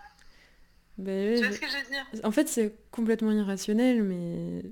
[0.97, 2.07] Bah Tu vois mais- ce que je veux dire?
[2.25, 4.62] En fait, c'est complètement irrationnel, mais...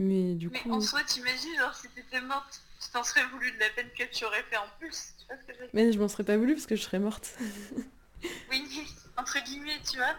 [0.00, 0.72] Mais du Mais coup...
[0.72, 4.04] en soi, t'imagines, genre, si t'étais morte, tu t'en serais voulu de la peine que
[4.16, 5.14] tu aurais fait en plus.
[5.18, 5.70] Tu vois ce que je veux dire?
[5.72, 7.34] Mais je m'en serais pas voulu parce que je serais morte.
[8.50, 8.66] Oui,
[9.16, 10.14] entre guillemets, tu vois.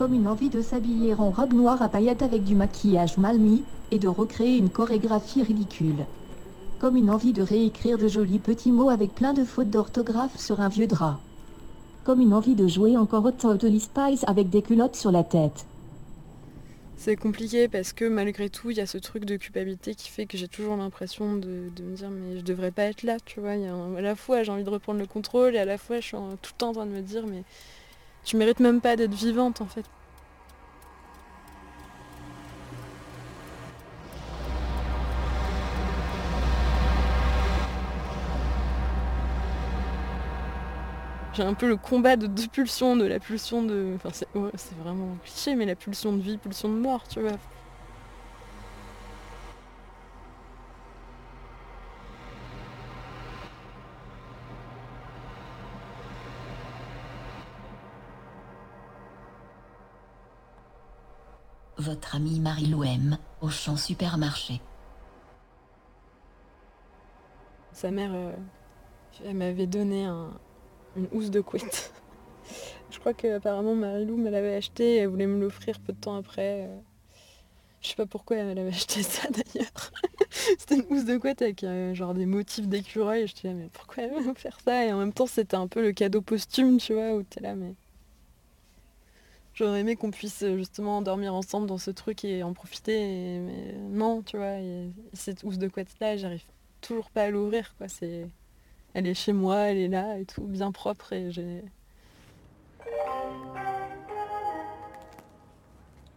[0.00, 3.62] Comme une envie de s'habiller en robe noire à paillettes avec du maquillage mal mis,
[3.90, 6.06] et de recréer une chorégraphie ridicule.
[6.78, 10.62] Comme une envie de réécrire de jolis petits mots avec plein de fautes d'orthographe sur
[10.62, 11.20] un vieux drap.
[12.04, 15.66] Comme une envie de jouer encore au Totally Spice avec des culottes sur la tête.
[16.96, 20.24] C'est compliqué parce que malgré tout, il y a ce truc de culpabilité qui fait
[20.24, 23.50] que j'ai toujours l'impression de, me dire mais je devrais pas être là, tu vois.
[23.50, 26.06] A à la fois j'ai envie de reprendre le contrôle et à la fois je
[26.06, 27.42] suis tout le temps en train de me dire mais
[28.24, 29.84] tu mérites même pas d'être vivante en fait.
[41.32, 43.92] J'ai un peu le combat de deux pulsions, de la pulsion de...
[43.96, 44.50] Enfin c'est ouais,
[44.82, 47.38] vraiment cliché, mais la pulsion de vie, pulsion de mort, tu vois.
[61.80, 64.60] Votre amie Marie-Lou M, au champ supermarché.
[67.72, 68.32] Sa mère, euh,
[69.24, 70.32] elle m'avait donné un-
[70.96, 71.92] une housse de couette.
[72.90, 76.16] Je crois qu'apparemment Marilou me l'avait acheté et elle voulait me l'offrir peu de temps
[76.16, 76.68] après.
[77.80, 79.92] Je sais pas pourquoi elle avait acheté ça d'ailleurs.
[80.58, 83.26] c'était une housse de couette avec euh, genre des motifs d'écureuil.
[83.26, 84.84] Je disais mais pourquoi elle veut me faire ça?
[84.86, 87.54] Et en même temps c'était un peu le cadeau posthume, tu vois, où t'es là
[87.54, 87.74] mais...
[89.60, 93.74] J'aurais aimé qu'on puisse euh, justement dormir ensemble dans ce truc et en profiter, mais
[93.90, 94.54] non, tu vois.
[94.54, 96.46] Et cette housse de là, j'arrive
[96.80, 97.86] toujours pas à l'ouvrir, quoi.
[97.86, 98.26] C'est,
[98.94, 101.62] elle est chez moi, elle est là et tout, bien propre et j'ai.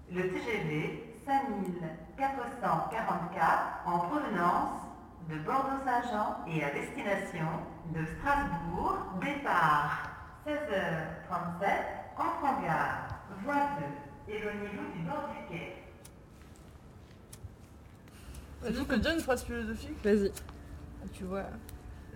[0.09, 4.79] Le TGV 5444 en provenance
[5.29, 7.47] de Bordeaux-Saint-Jean et à destination
[7.93, 10.09] de Strasbourg, départ
[10.47, 12.43] 16h37 entre
[13.41, 15.83] 2, éloignez-vous du bord du quai.
[18.61, 20.31] Vas-y, peux dire une phrase philosophique Vas-y.
[21.11, 21.45] Tu vois,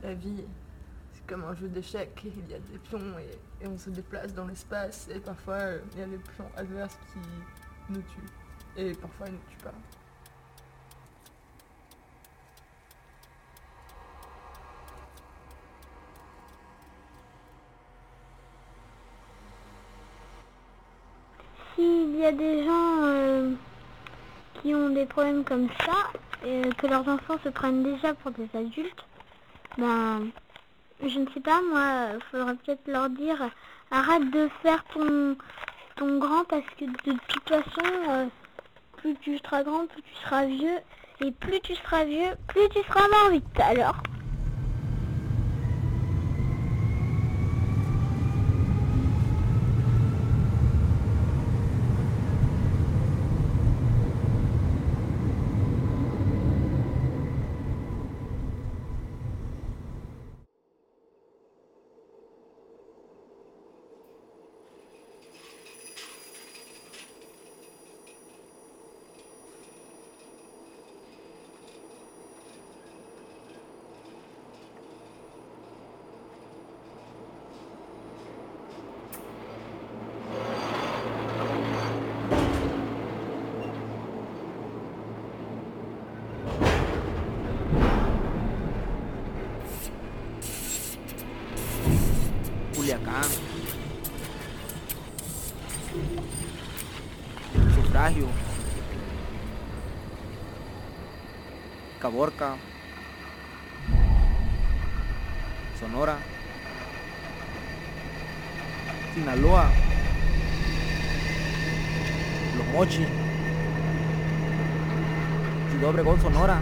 [0.01, 0.45] la vie,
[1.13, 2.21] c'est comme un jeu d'échecs.
[2.23, 5.09] Il y a des pions et, et on se déplace dans l'espace.
[5.13, 7.19] Et parfois, euh, il y a des pions adverses qui
[7.89, 8.77] nous tuent.
[8.77, 9.73] Et parfois, ils ne nous tuent pas.
[21.77, 23.53] S'il y a des gens euh,
[24.55, 25.93] qui ont des problèmes comme ça,
[26.43, 29.05] et que leurs enfants se prennent déjà pour des adultes,
[29.77, 30.27] ben,
[31.03, 33.37] je ne sais pas, moi, il faudrait peut-être leur dire,
[33.91, 35.37] arrête de faire ton,
[36.17, 38.25] grand parce que de toute façon, euh,
[38.97, 40.79] plus tu seras grand, plus tu seras vieux,
[41.21, 43.59] et plus tu seras vieux, plus tu seras mort vite.
[43.59, 43.97] Alors,
[102.17, 102.55] Caborca.
[105.79, 106.17] Sonora.
[109.13, 109.69] Sinaloa.
[112.57, 113.07] Los Mochis.
[115.69, 116.59] Ciudad Obregón, Sonora.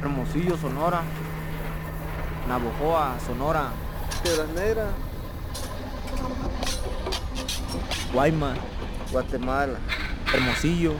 [0.00, 1.02] Hermosillo, Sonora.
[2.46, 3.70] Navojoa, Sonora.
[4.22, 4.92] Piedras Negras,
[8.12, 8.58] Guaymas,
[9.10, 9.78] Guatemala,
[10.32, 10.92] Hermosillo,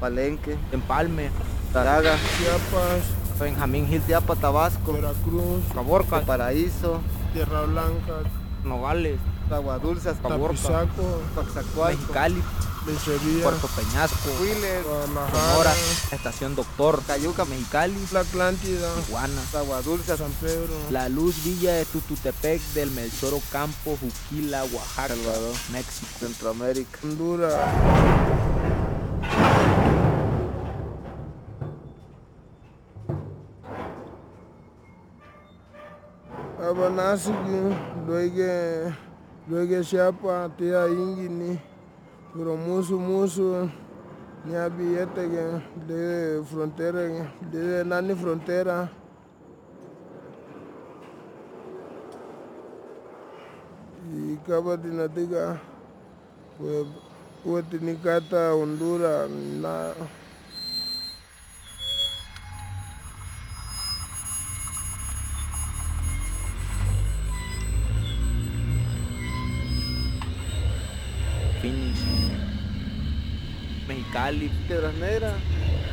[0.00, 1.30] Palenque, Empalme,
[1.72, 3.02] Taraga, Chiapas,
[3.40, 7.00] Benjamín Gil, Chiapas, Tabasco, Veracruz, Caborca, Paraíso,
[7.32, 8.28] Tierra Blanca,
[8.62, 9.18] Nogales,
[9.50, 12.42] Agua Dulce, Caborca, Tapizaco, Coxacualco, Mexicali,
[13.42, 15.72] Puerto Peñasco, Huiles, Sonora,
[16.10, 21.86] Estación Doctor, Cayuca, Mexicali, La Atlántida, Tijuana, Agua Dulce, San Pedro, La Luz Villa de
[21.86, 28.51] Tututepec del Melchoro Campo, Juquila, Oaxaca, Salvador, México, Centroamérica, Honduras.
[36.82, 37.58] bonasiki
[39.48, 41.58] lwegesyapa teya ingini
[42.34, 43.68] miro musu musu
[44.46, 45.44] niabiyeteqe
[45.86, 46.00] de
[46.50, 47.02] frontera
[47.52, 48.88] de nani frontera.
[54.34, 55.58] Ikabatinatika
[57.46, 59.28] wetinikata hondura
[59.62, 59.94] na
[73.86, 75.32] Mexicali, Piedras Negras,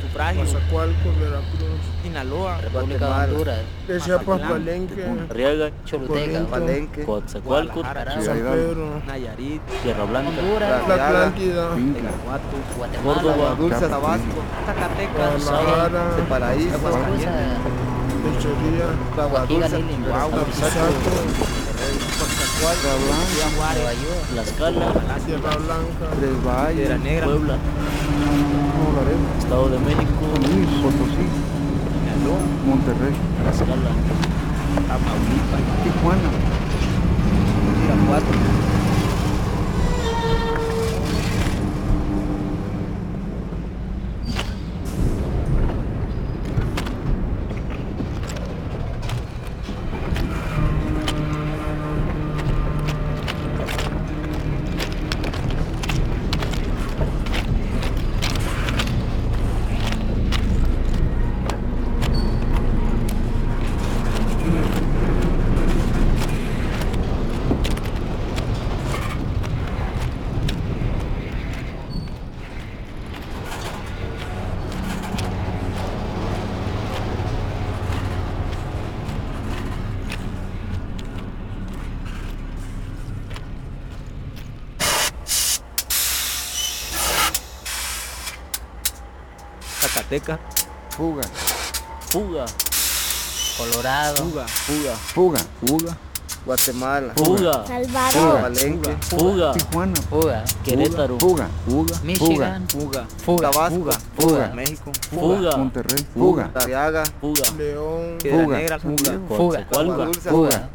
[0.00, 8.22] Sufragio, Veracruz, Sinaloa, República de Honduras, de Chiapas, Mazatlán, Palenque, Riega, Choluteca, Palenque, Coatzacoalcos, Guadalajara,
[8.22, 10.30] San Pedro, Nayarit, Tierra Blanca,
[10.88, 12.56] La Atlántida, Irapuato,
[13.04, 16.78] Córdoba, Dulce, Tabasco, Zacatecas, Guadalajara, Paraíso,
[18.24, 18.88] Lechería,
[22.60, 23.46] Cuatro, Blanca,
[24.36, 24.92] Las Cala,
[25.24, 26.06] Sierra Blanca,
[27.24, 27.56] Puebla,
[29.38, 30.24] Estado de México,
[30.82, 31.26] Potosí,
[32.66, 33.90] Monterrey, Las Cala,
[34.88, 36.30] Tamaulipas, Tijuana,
[90.10, 91.22] Fuga.
[92.10, 92.44] Fuga.
[93.56, 94.16] Colorado.
[94.16, 94.44] Fuga.
[94.44, 94.96] Fuga.
[94.96, 95.38] Fuga.
[95.64, 95.96] Fuga.
[96.44, 97.12] Guatemala.
[97.14, 97.64] Fuga.
[98.10, 98.40] Fuga.
[98.42, 98.96] Palenque.
[99.02, 99.52] Fuga.
[99.52, 99.94] Tijuana.
[100.10, 100.44] Fuga.
[100.64, 101.16] Querétaro.
[101.20, 101.48] Fuga.
[101.64, 101.94] Fuga.
[102.02, 102.66] Michigan.
[102.68, 103.06] Fuga.
[103.24, 103.50] Fuga.
[103.52, 103.78] Tabasco.
[103.78, 103.92] Fuga.
[103.92, 104.26] Fuga.
[104.26, 104.54] Fuga.
[104.54, 104.92] México.
[105.10, 105.56] Fuga.
[105.56, 106.04] Monterrey.
[106.12, 106.50] Fuga.
[106.56, 107.04] Arriaga.
[107.20, 107.42] Fuga.
[107.56, 108.18] León.
[108.20, 108.58] Fuga.
[108.58, 108.78] Negra.
[108.80, 109.12] Fuga.
[109.28, 110.04] Fuga.
[110.06, 110.30] Dulce.
[110.30, 110.70] Fuga.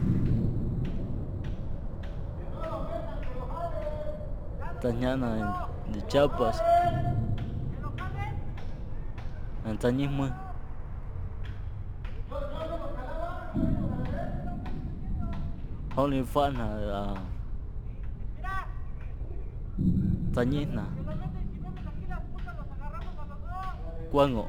[4.82, 6.62] Tañana de Chiapas.
[9.74, 10.32] 真英文。
[15.96, 17.16] Only fun là
[20.36, 20.84] 真英 là
[24.12, 24.46] quân ngộ.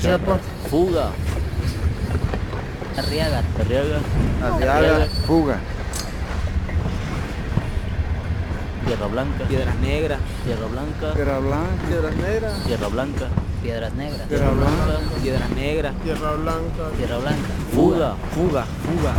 [0.00, 0.40] Chiapas.
[0.68, 1.10] Fuga.
[2.96, 3.42] Arriaga.
[3.60, 3.98] Arriaga.
[4.42, 5.06] Arriaga.
[5.26, 5.58] Fuga.
[8.86, 9.44] Tierra Blanca.
[9.44, 10.18] Piedras Negras.
[10.44, 11.14] Tierra Blanca.
[11.14, 11.86] Tierra Blanca.
[11.88, 12.64] Piedras Negras.
[12.64, 13.28] Tierra Blanca.
[13.62, 14.28] Piedras Negras.
[14.28, 15.20] Tierra Blanca.
[15.22, 15.94] Piedras Negras.
[16.02, 16.90] Tierra Blanca.
[16.96, 17.52] Tierra Blanca.
[17.72, 18.14] Fuga.
[18.34, 18.64] Fuga.
[18.84, 19.14] Fuga.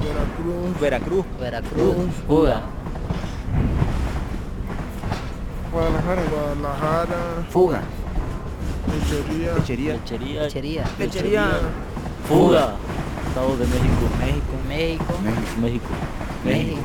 [0.00, 0.80] Veracruz.
[0.80, 1.26] Veracruz.
[1.40, 2.14] Veracruz.
[2.26, 2.62] Fuga.
[5.72, 6.22] Guadalajara.
[6.30, 7.46] Guadalajara.
[7.50, 7.82] Fuga.
[9.06, 9.54] Lechería.
[9.54, 9.92] Lechería.
[9.94, 10.42] Lechería.
[10.42, 10.84] Lechería.
[10.98, 11.46] Lechería.
[12.28, 12.74] Fuga.
[13.28, 14.04] Estado de México.
[14.18, 14.52] México.
[14.68, 15.04] México.
[15.60, 15.88] México.
[16.44, 16.80] México.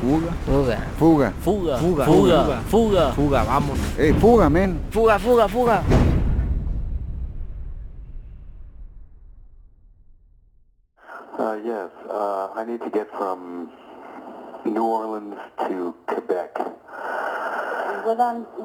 [0.00, 0.32] Fuga.
[0.44, 0.78] Fuga.
[0.98, 1.32] Fuga.
[1.40, 1.78] Fuga.
[1.78, 2.04] Fuga.
[2.04, 2.62] Fuga.
[2.68, 3.12] Fuga.
[3.12, 3.44] Fuga.
[3.44, 3.98] Vámonos.
[3.98, 4.80] Ey, fuga, men.
[4.90, 5.18] Fuga.
[5.18, 5.48] Fuga.
[5.48, 5.82] Fuga.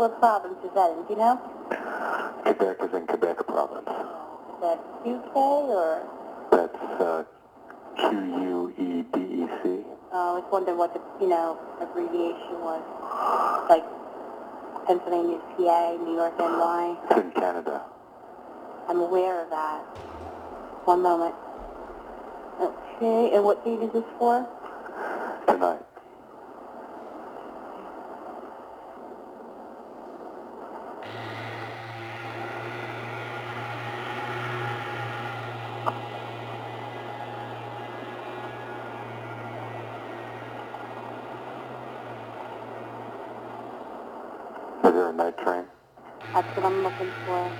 [0.01, 1.03] What province is that in?
[1.05, 1.37] Do you know?
[2.41, 3.85] Quebec is in Quebec province.
[3.85, 6.01] Is that UK or?
[6.49, 7.23] That's uh,
[8.09, 9.85] Q-U-E-B-E-C.
[10.11, 12.81] Uh, I was wondering what the you know abbreviation was.
[13.69, 13.85] Like
[14.87, 16.97] Pennsylvania's PA, New York NY.
[17.11, 17.85] It's in Canada.
[18.89, 19.81] I'm aware of that.
[20.89, 21.35] One moment.
[22.59, 24.49] Okay, and what date is this for?
[25.45, 25.90] Tonight.
[45.37, 45.67] that time.
[46.33, 47.53] That's what I'm looking for.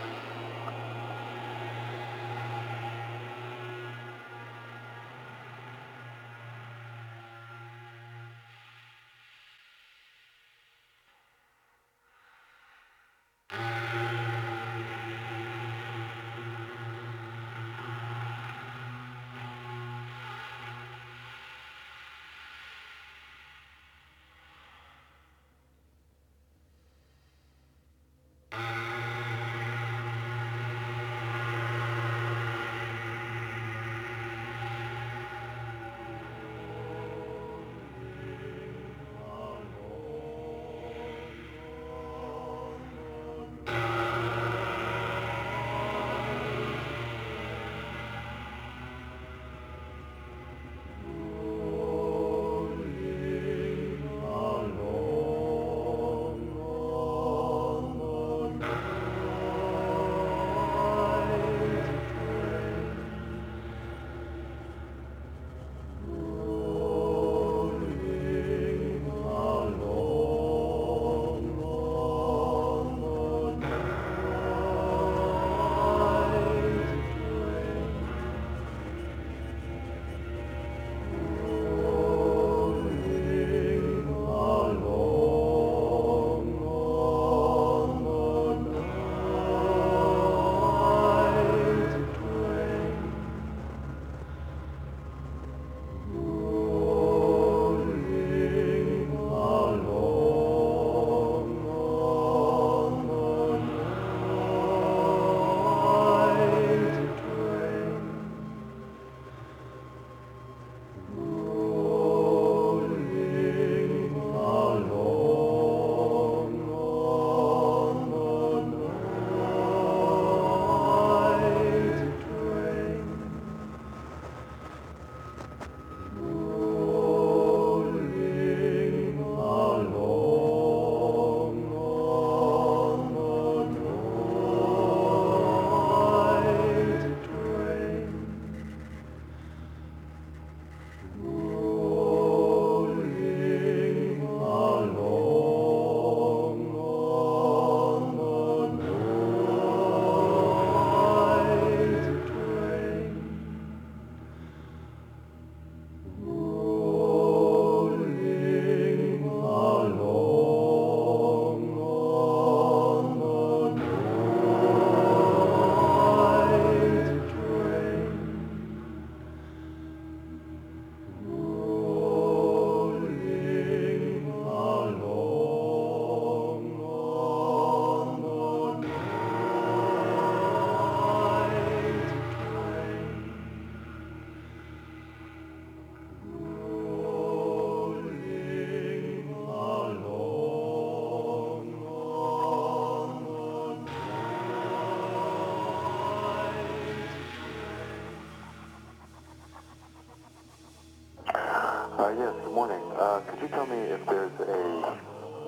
[202.18, 202.82] Yes, good morning.
[202.97, 204.99] Uh, could you tell me if there's a,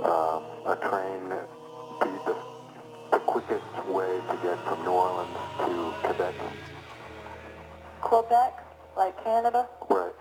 [0.04, 0.40] uh,
[0.72, 2.36] a train, the, the,
[3.12, 6.36] the quickest way to get from New Orleans to Quebec?
[8.02, 8.54] Quebec,
[8.96, 9.68] like Canada?
[9.90, 10.14] Right.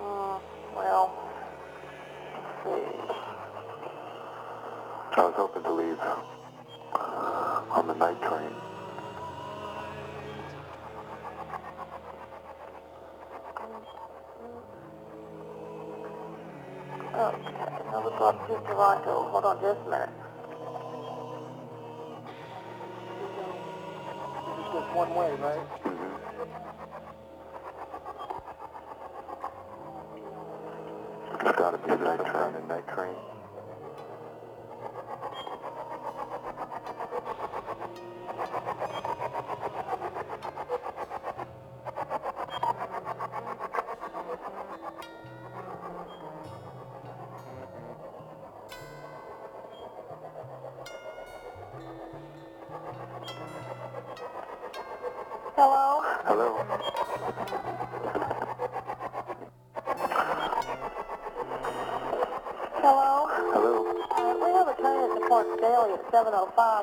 [0.00, 0.40] Mm,
[0.76, 1.12] well,
[2.34, 3.14] let's see.
[5.16, 5.98] I was hoping to leave
[7.70, 8.73] on the night train.
[18.84, 19.30] Toronto.
[19.32, 20.10] Hold on just a minute.
[24.44, 25.93] It's just one way, right?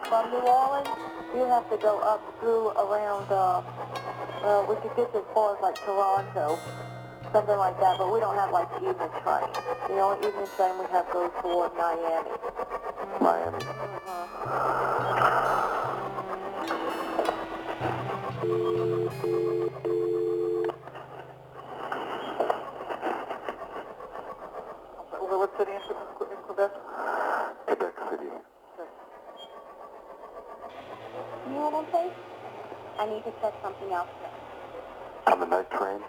[0.07, 0.89] From New Orleans.
[1.33, 3.61] You have to go up through around, uh,
[4.43, 6.59] well, we could get as far as like Toronto,
[7.31, 9.47] something like that, but we don't have like evening train.
[9.87, 12.40] The only evening train we have goes toward Miami.
[33.25, 34.09] Need to check something else.
[35.27, 36.01] On the night train?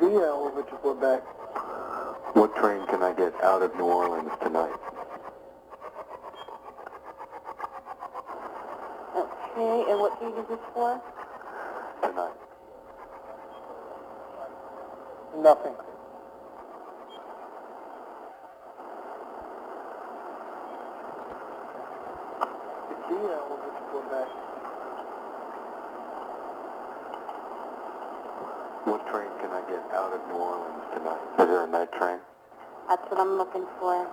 [0.00, 1.22] Via over to Quebec.
[2.34, 4.72] What train can I get out of New Orleans tonight?
[9.16, 11.00] Okay, and what train is this for?
[12.02, 12.32] Tonight.
[15.42, 15.74] Nothing.
[23.08, 24.28] Via over to Quebec.
[28.84, 31.20] What train can I get out of New Orleans tonight?
[31.38, 32.18] Is there a night train?
[32.88, 34.06] That's what I'm looking for.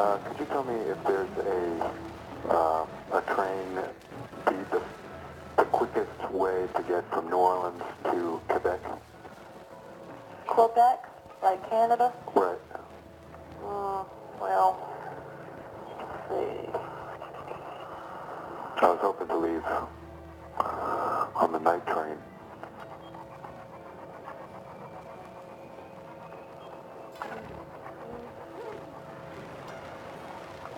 [0.00, 1.92] Uh, could you tell me if there's a,
[2.48, 3.74] uh, a train,
[4.46, 4.82] the, the,
[5.58, 8.80] the quickest way to get from New Orleans to Quebec?
[10.46, 11.04] Quebec,
[11.42, 12.14] like Canada?
[12.34, 12.56] Right.
[13.62, 14.06] Mm,
[14.40, 14.88] well,
[15.98, 16.70] let's see.
[18.80, 19.62] I was hoping to leave
[21.36, 22.16] on the night train.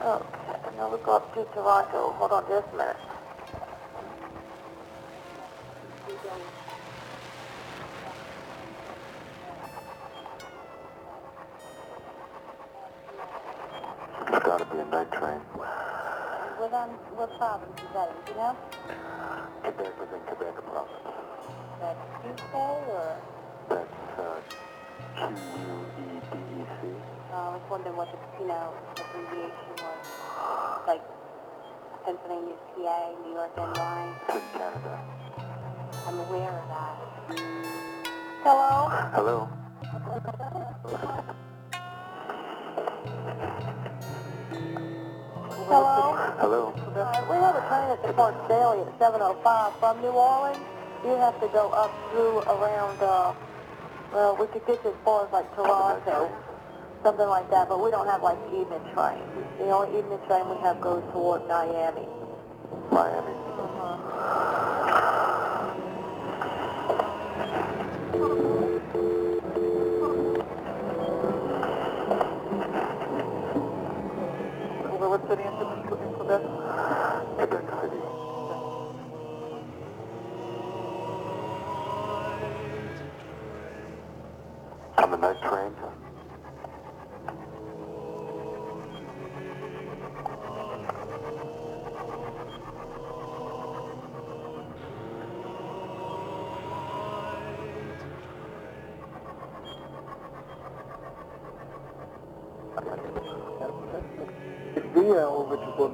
[0.02, 2.10] Okay, now we've got to Toronto.
[2.18, 2.96] Hold on just a minute.
[14.26, 15.38] It's got to be a night train.
[16.58, 18.56] What, um, what province is that in, you know?
[19.62, 20.98] Quebec within Quebec province.
[21.78, 22.54] That's UK
[22.90, 23.16] or?
[23.70, 24.42] That's uh,
[25.14, 26.90] Q-U-E-D-E-C.
[27.30, 30.01] Uh, I was wondering what the, you know, abbreviation was.
[32.04, 34.14] Pennsylvania PA, New York NY.
[34.34, 35.00] In Canada.
[36.06, 36.94] I'm aware of that.
[38.42, 38.88] Hello?
[39.14, 39.48] Hello?
[45.70, 46.16] Hello?
[46.42, 46.74] Hello?
[46.74, 50.58] Uh, we have a train that departs daily at 7.05 from New Orleans.
[51.04, 53.32] You have to go up through around, uh,
[54.12, 56.30] well, we could get you as far as like Toronto,
[57.02, 59.18] something like that, but we don't have like evening train.
[59.58, 62.06] The only evening train we have goes toward Miami.
[62.90, 63.32] Miami.
[75.00, 75.52] Well, what city in
[75.88, 76.42] Quebec?
[77.36, 78.00] Quebec City.
[84.98, 85.72] On the night train?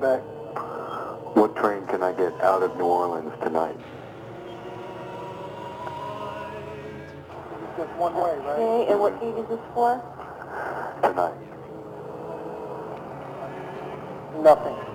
[0.02, 1.36] Over to Quebec.
[1.36, 3.76] What train can I get out of New Orleans tonight?
[7.62, 8.58] It's just one way, right?
[8.58, 10.02] Okay, and what heat is this for?
[11.02, 11.34] Tonight.
[14.42, 14.87] Nothing.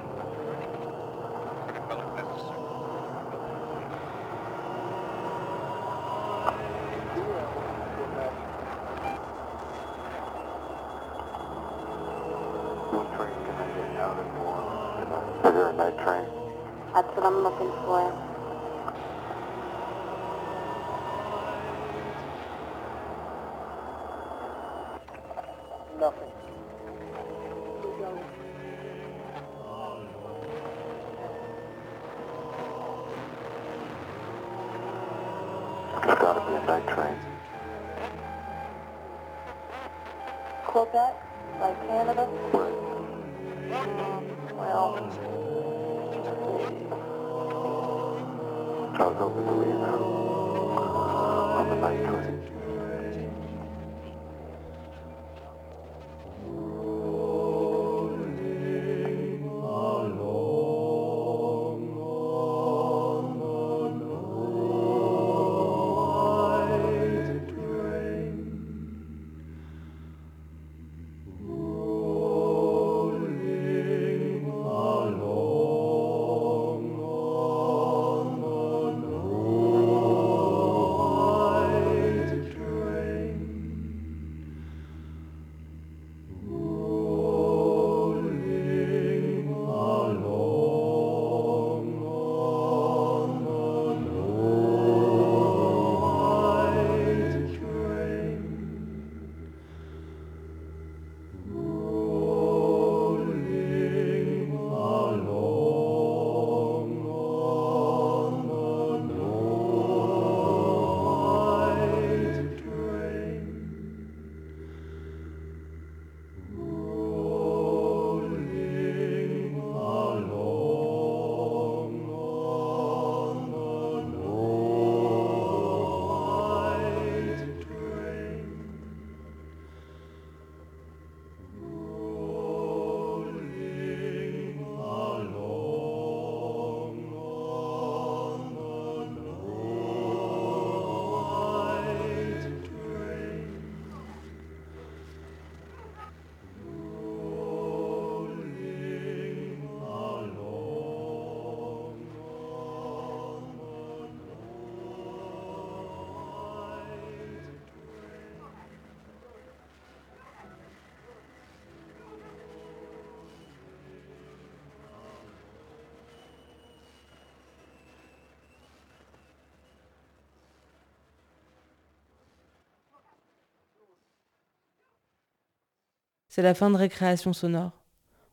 [176.36, 177.84] C'est la fin de Récréation sonore.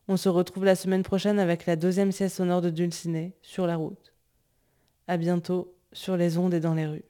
[0.07, 3.75] On se retrouve la semaine prochaine avec la deuxième sieste sonore de Dulciné, sur la
[3.75, 4.15] route.
[5.07, 7.05] À bientôt, sur les ondes et dans les rues.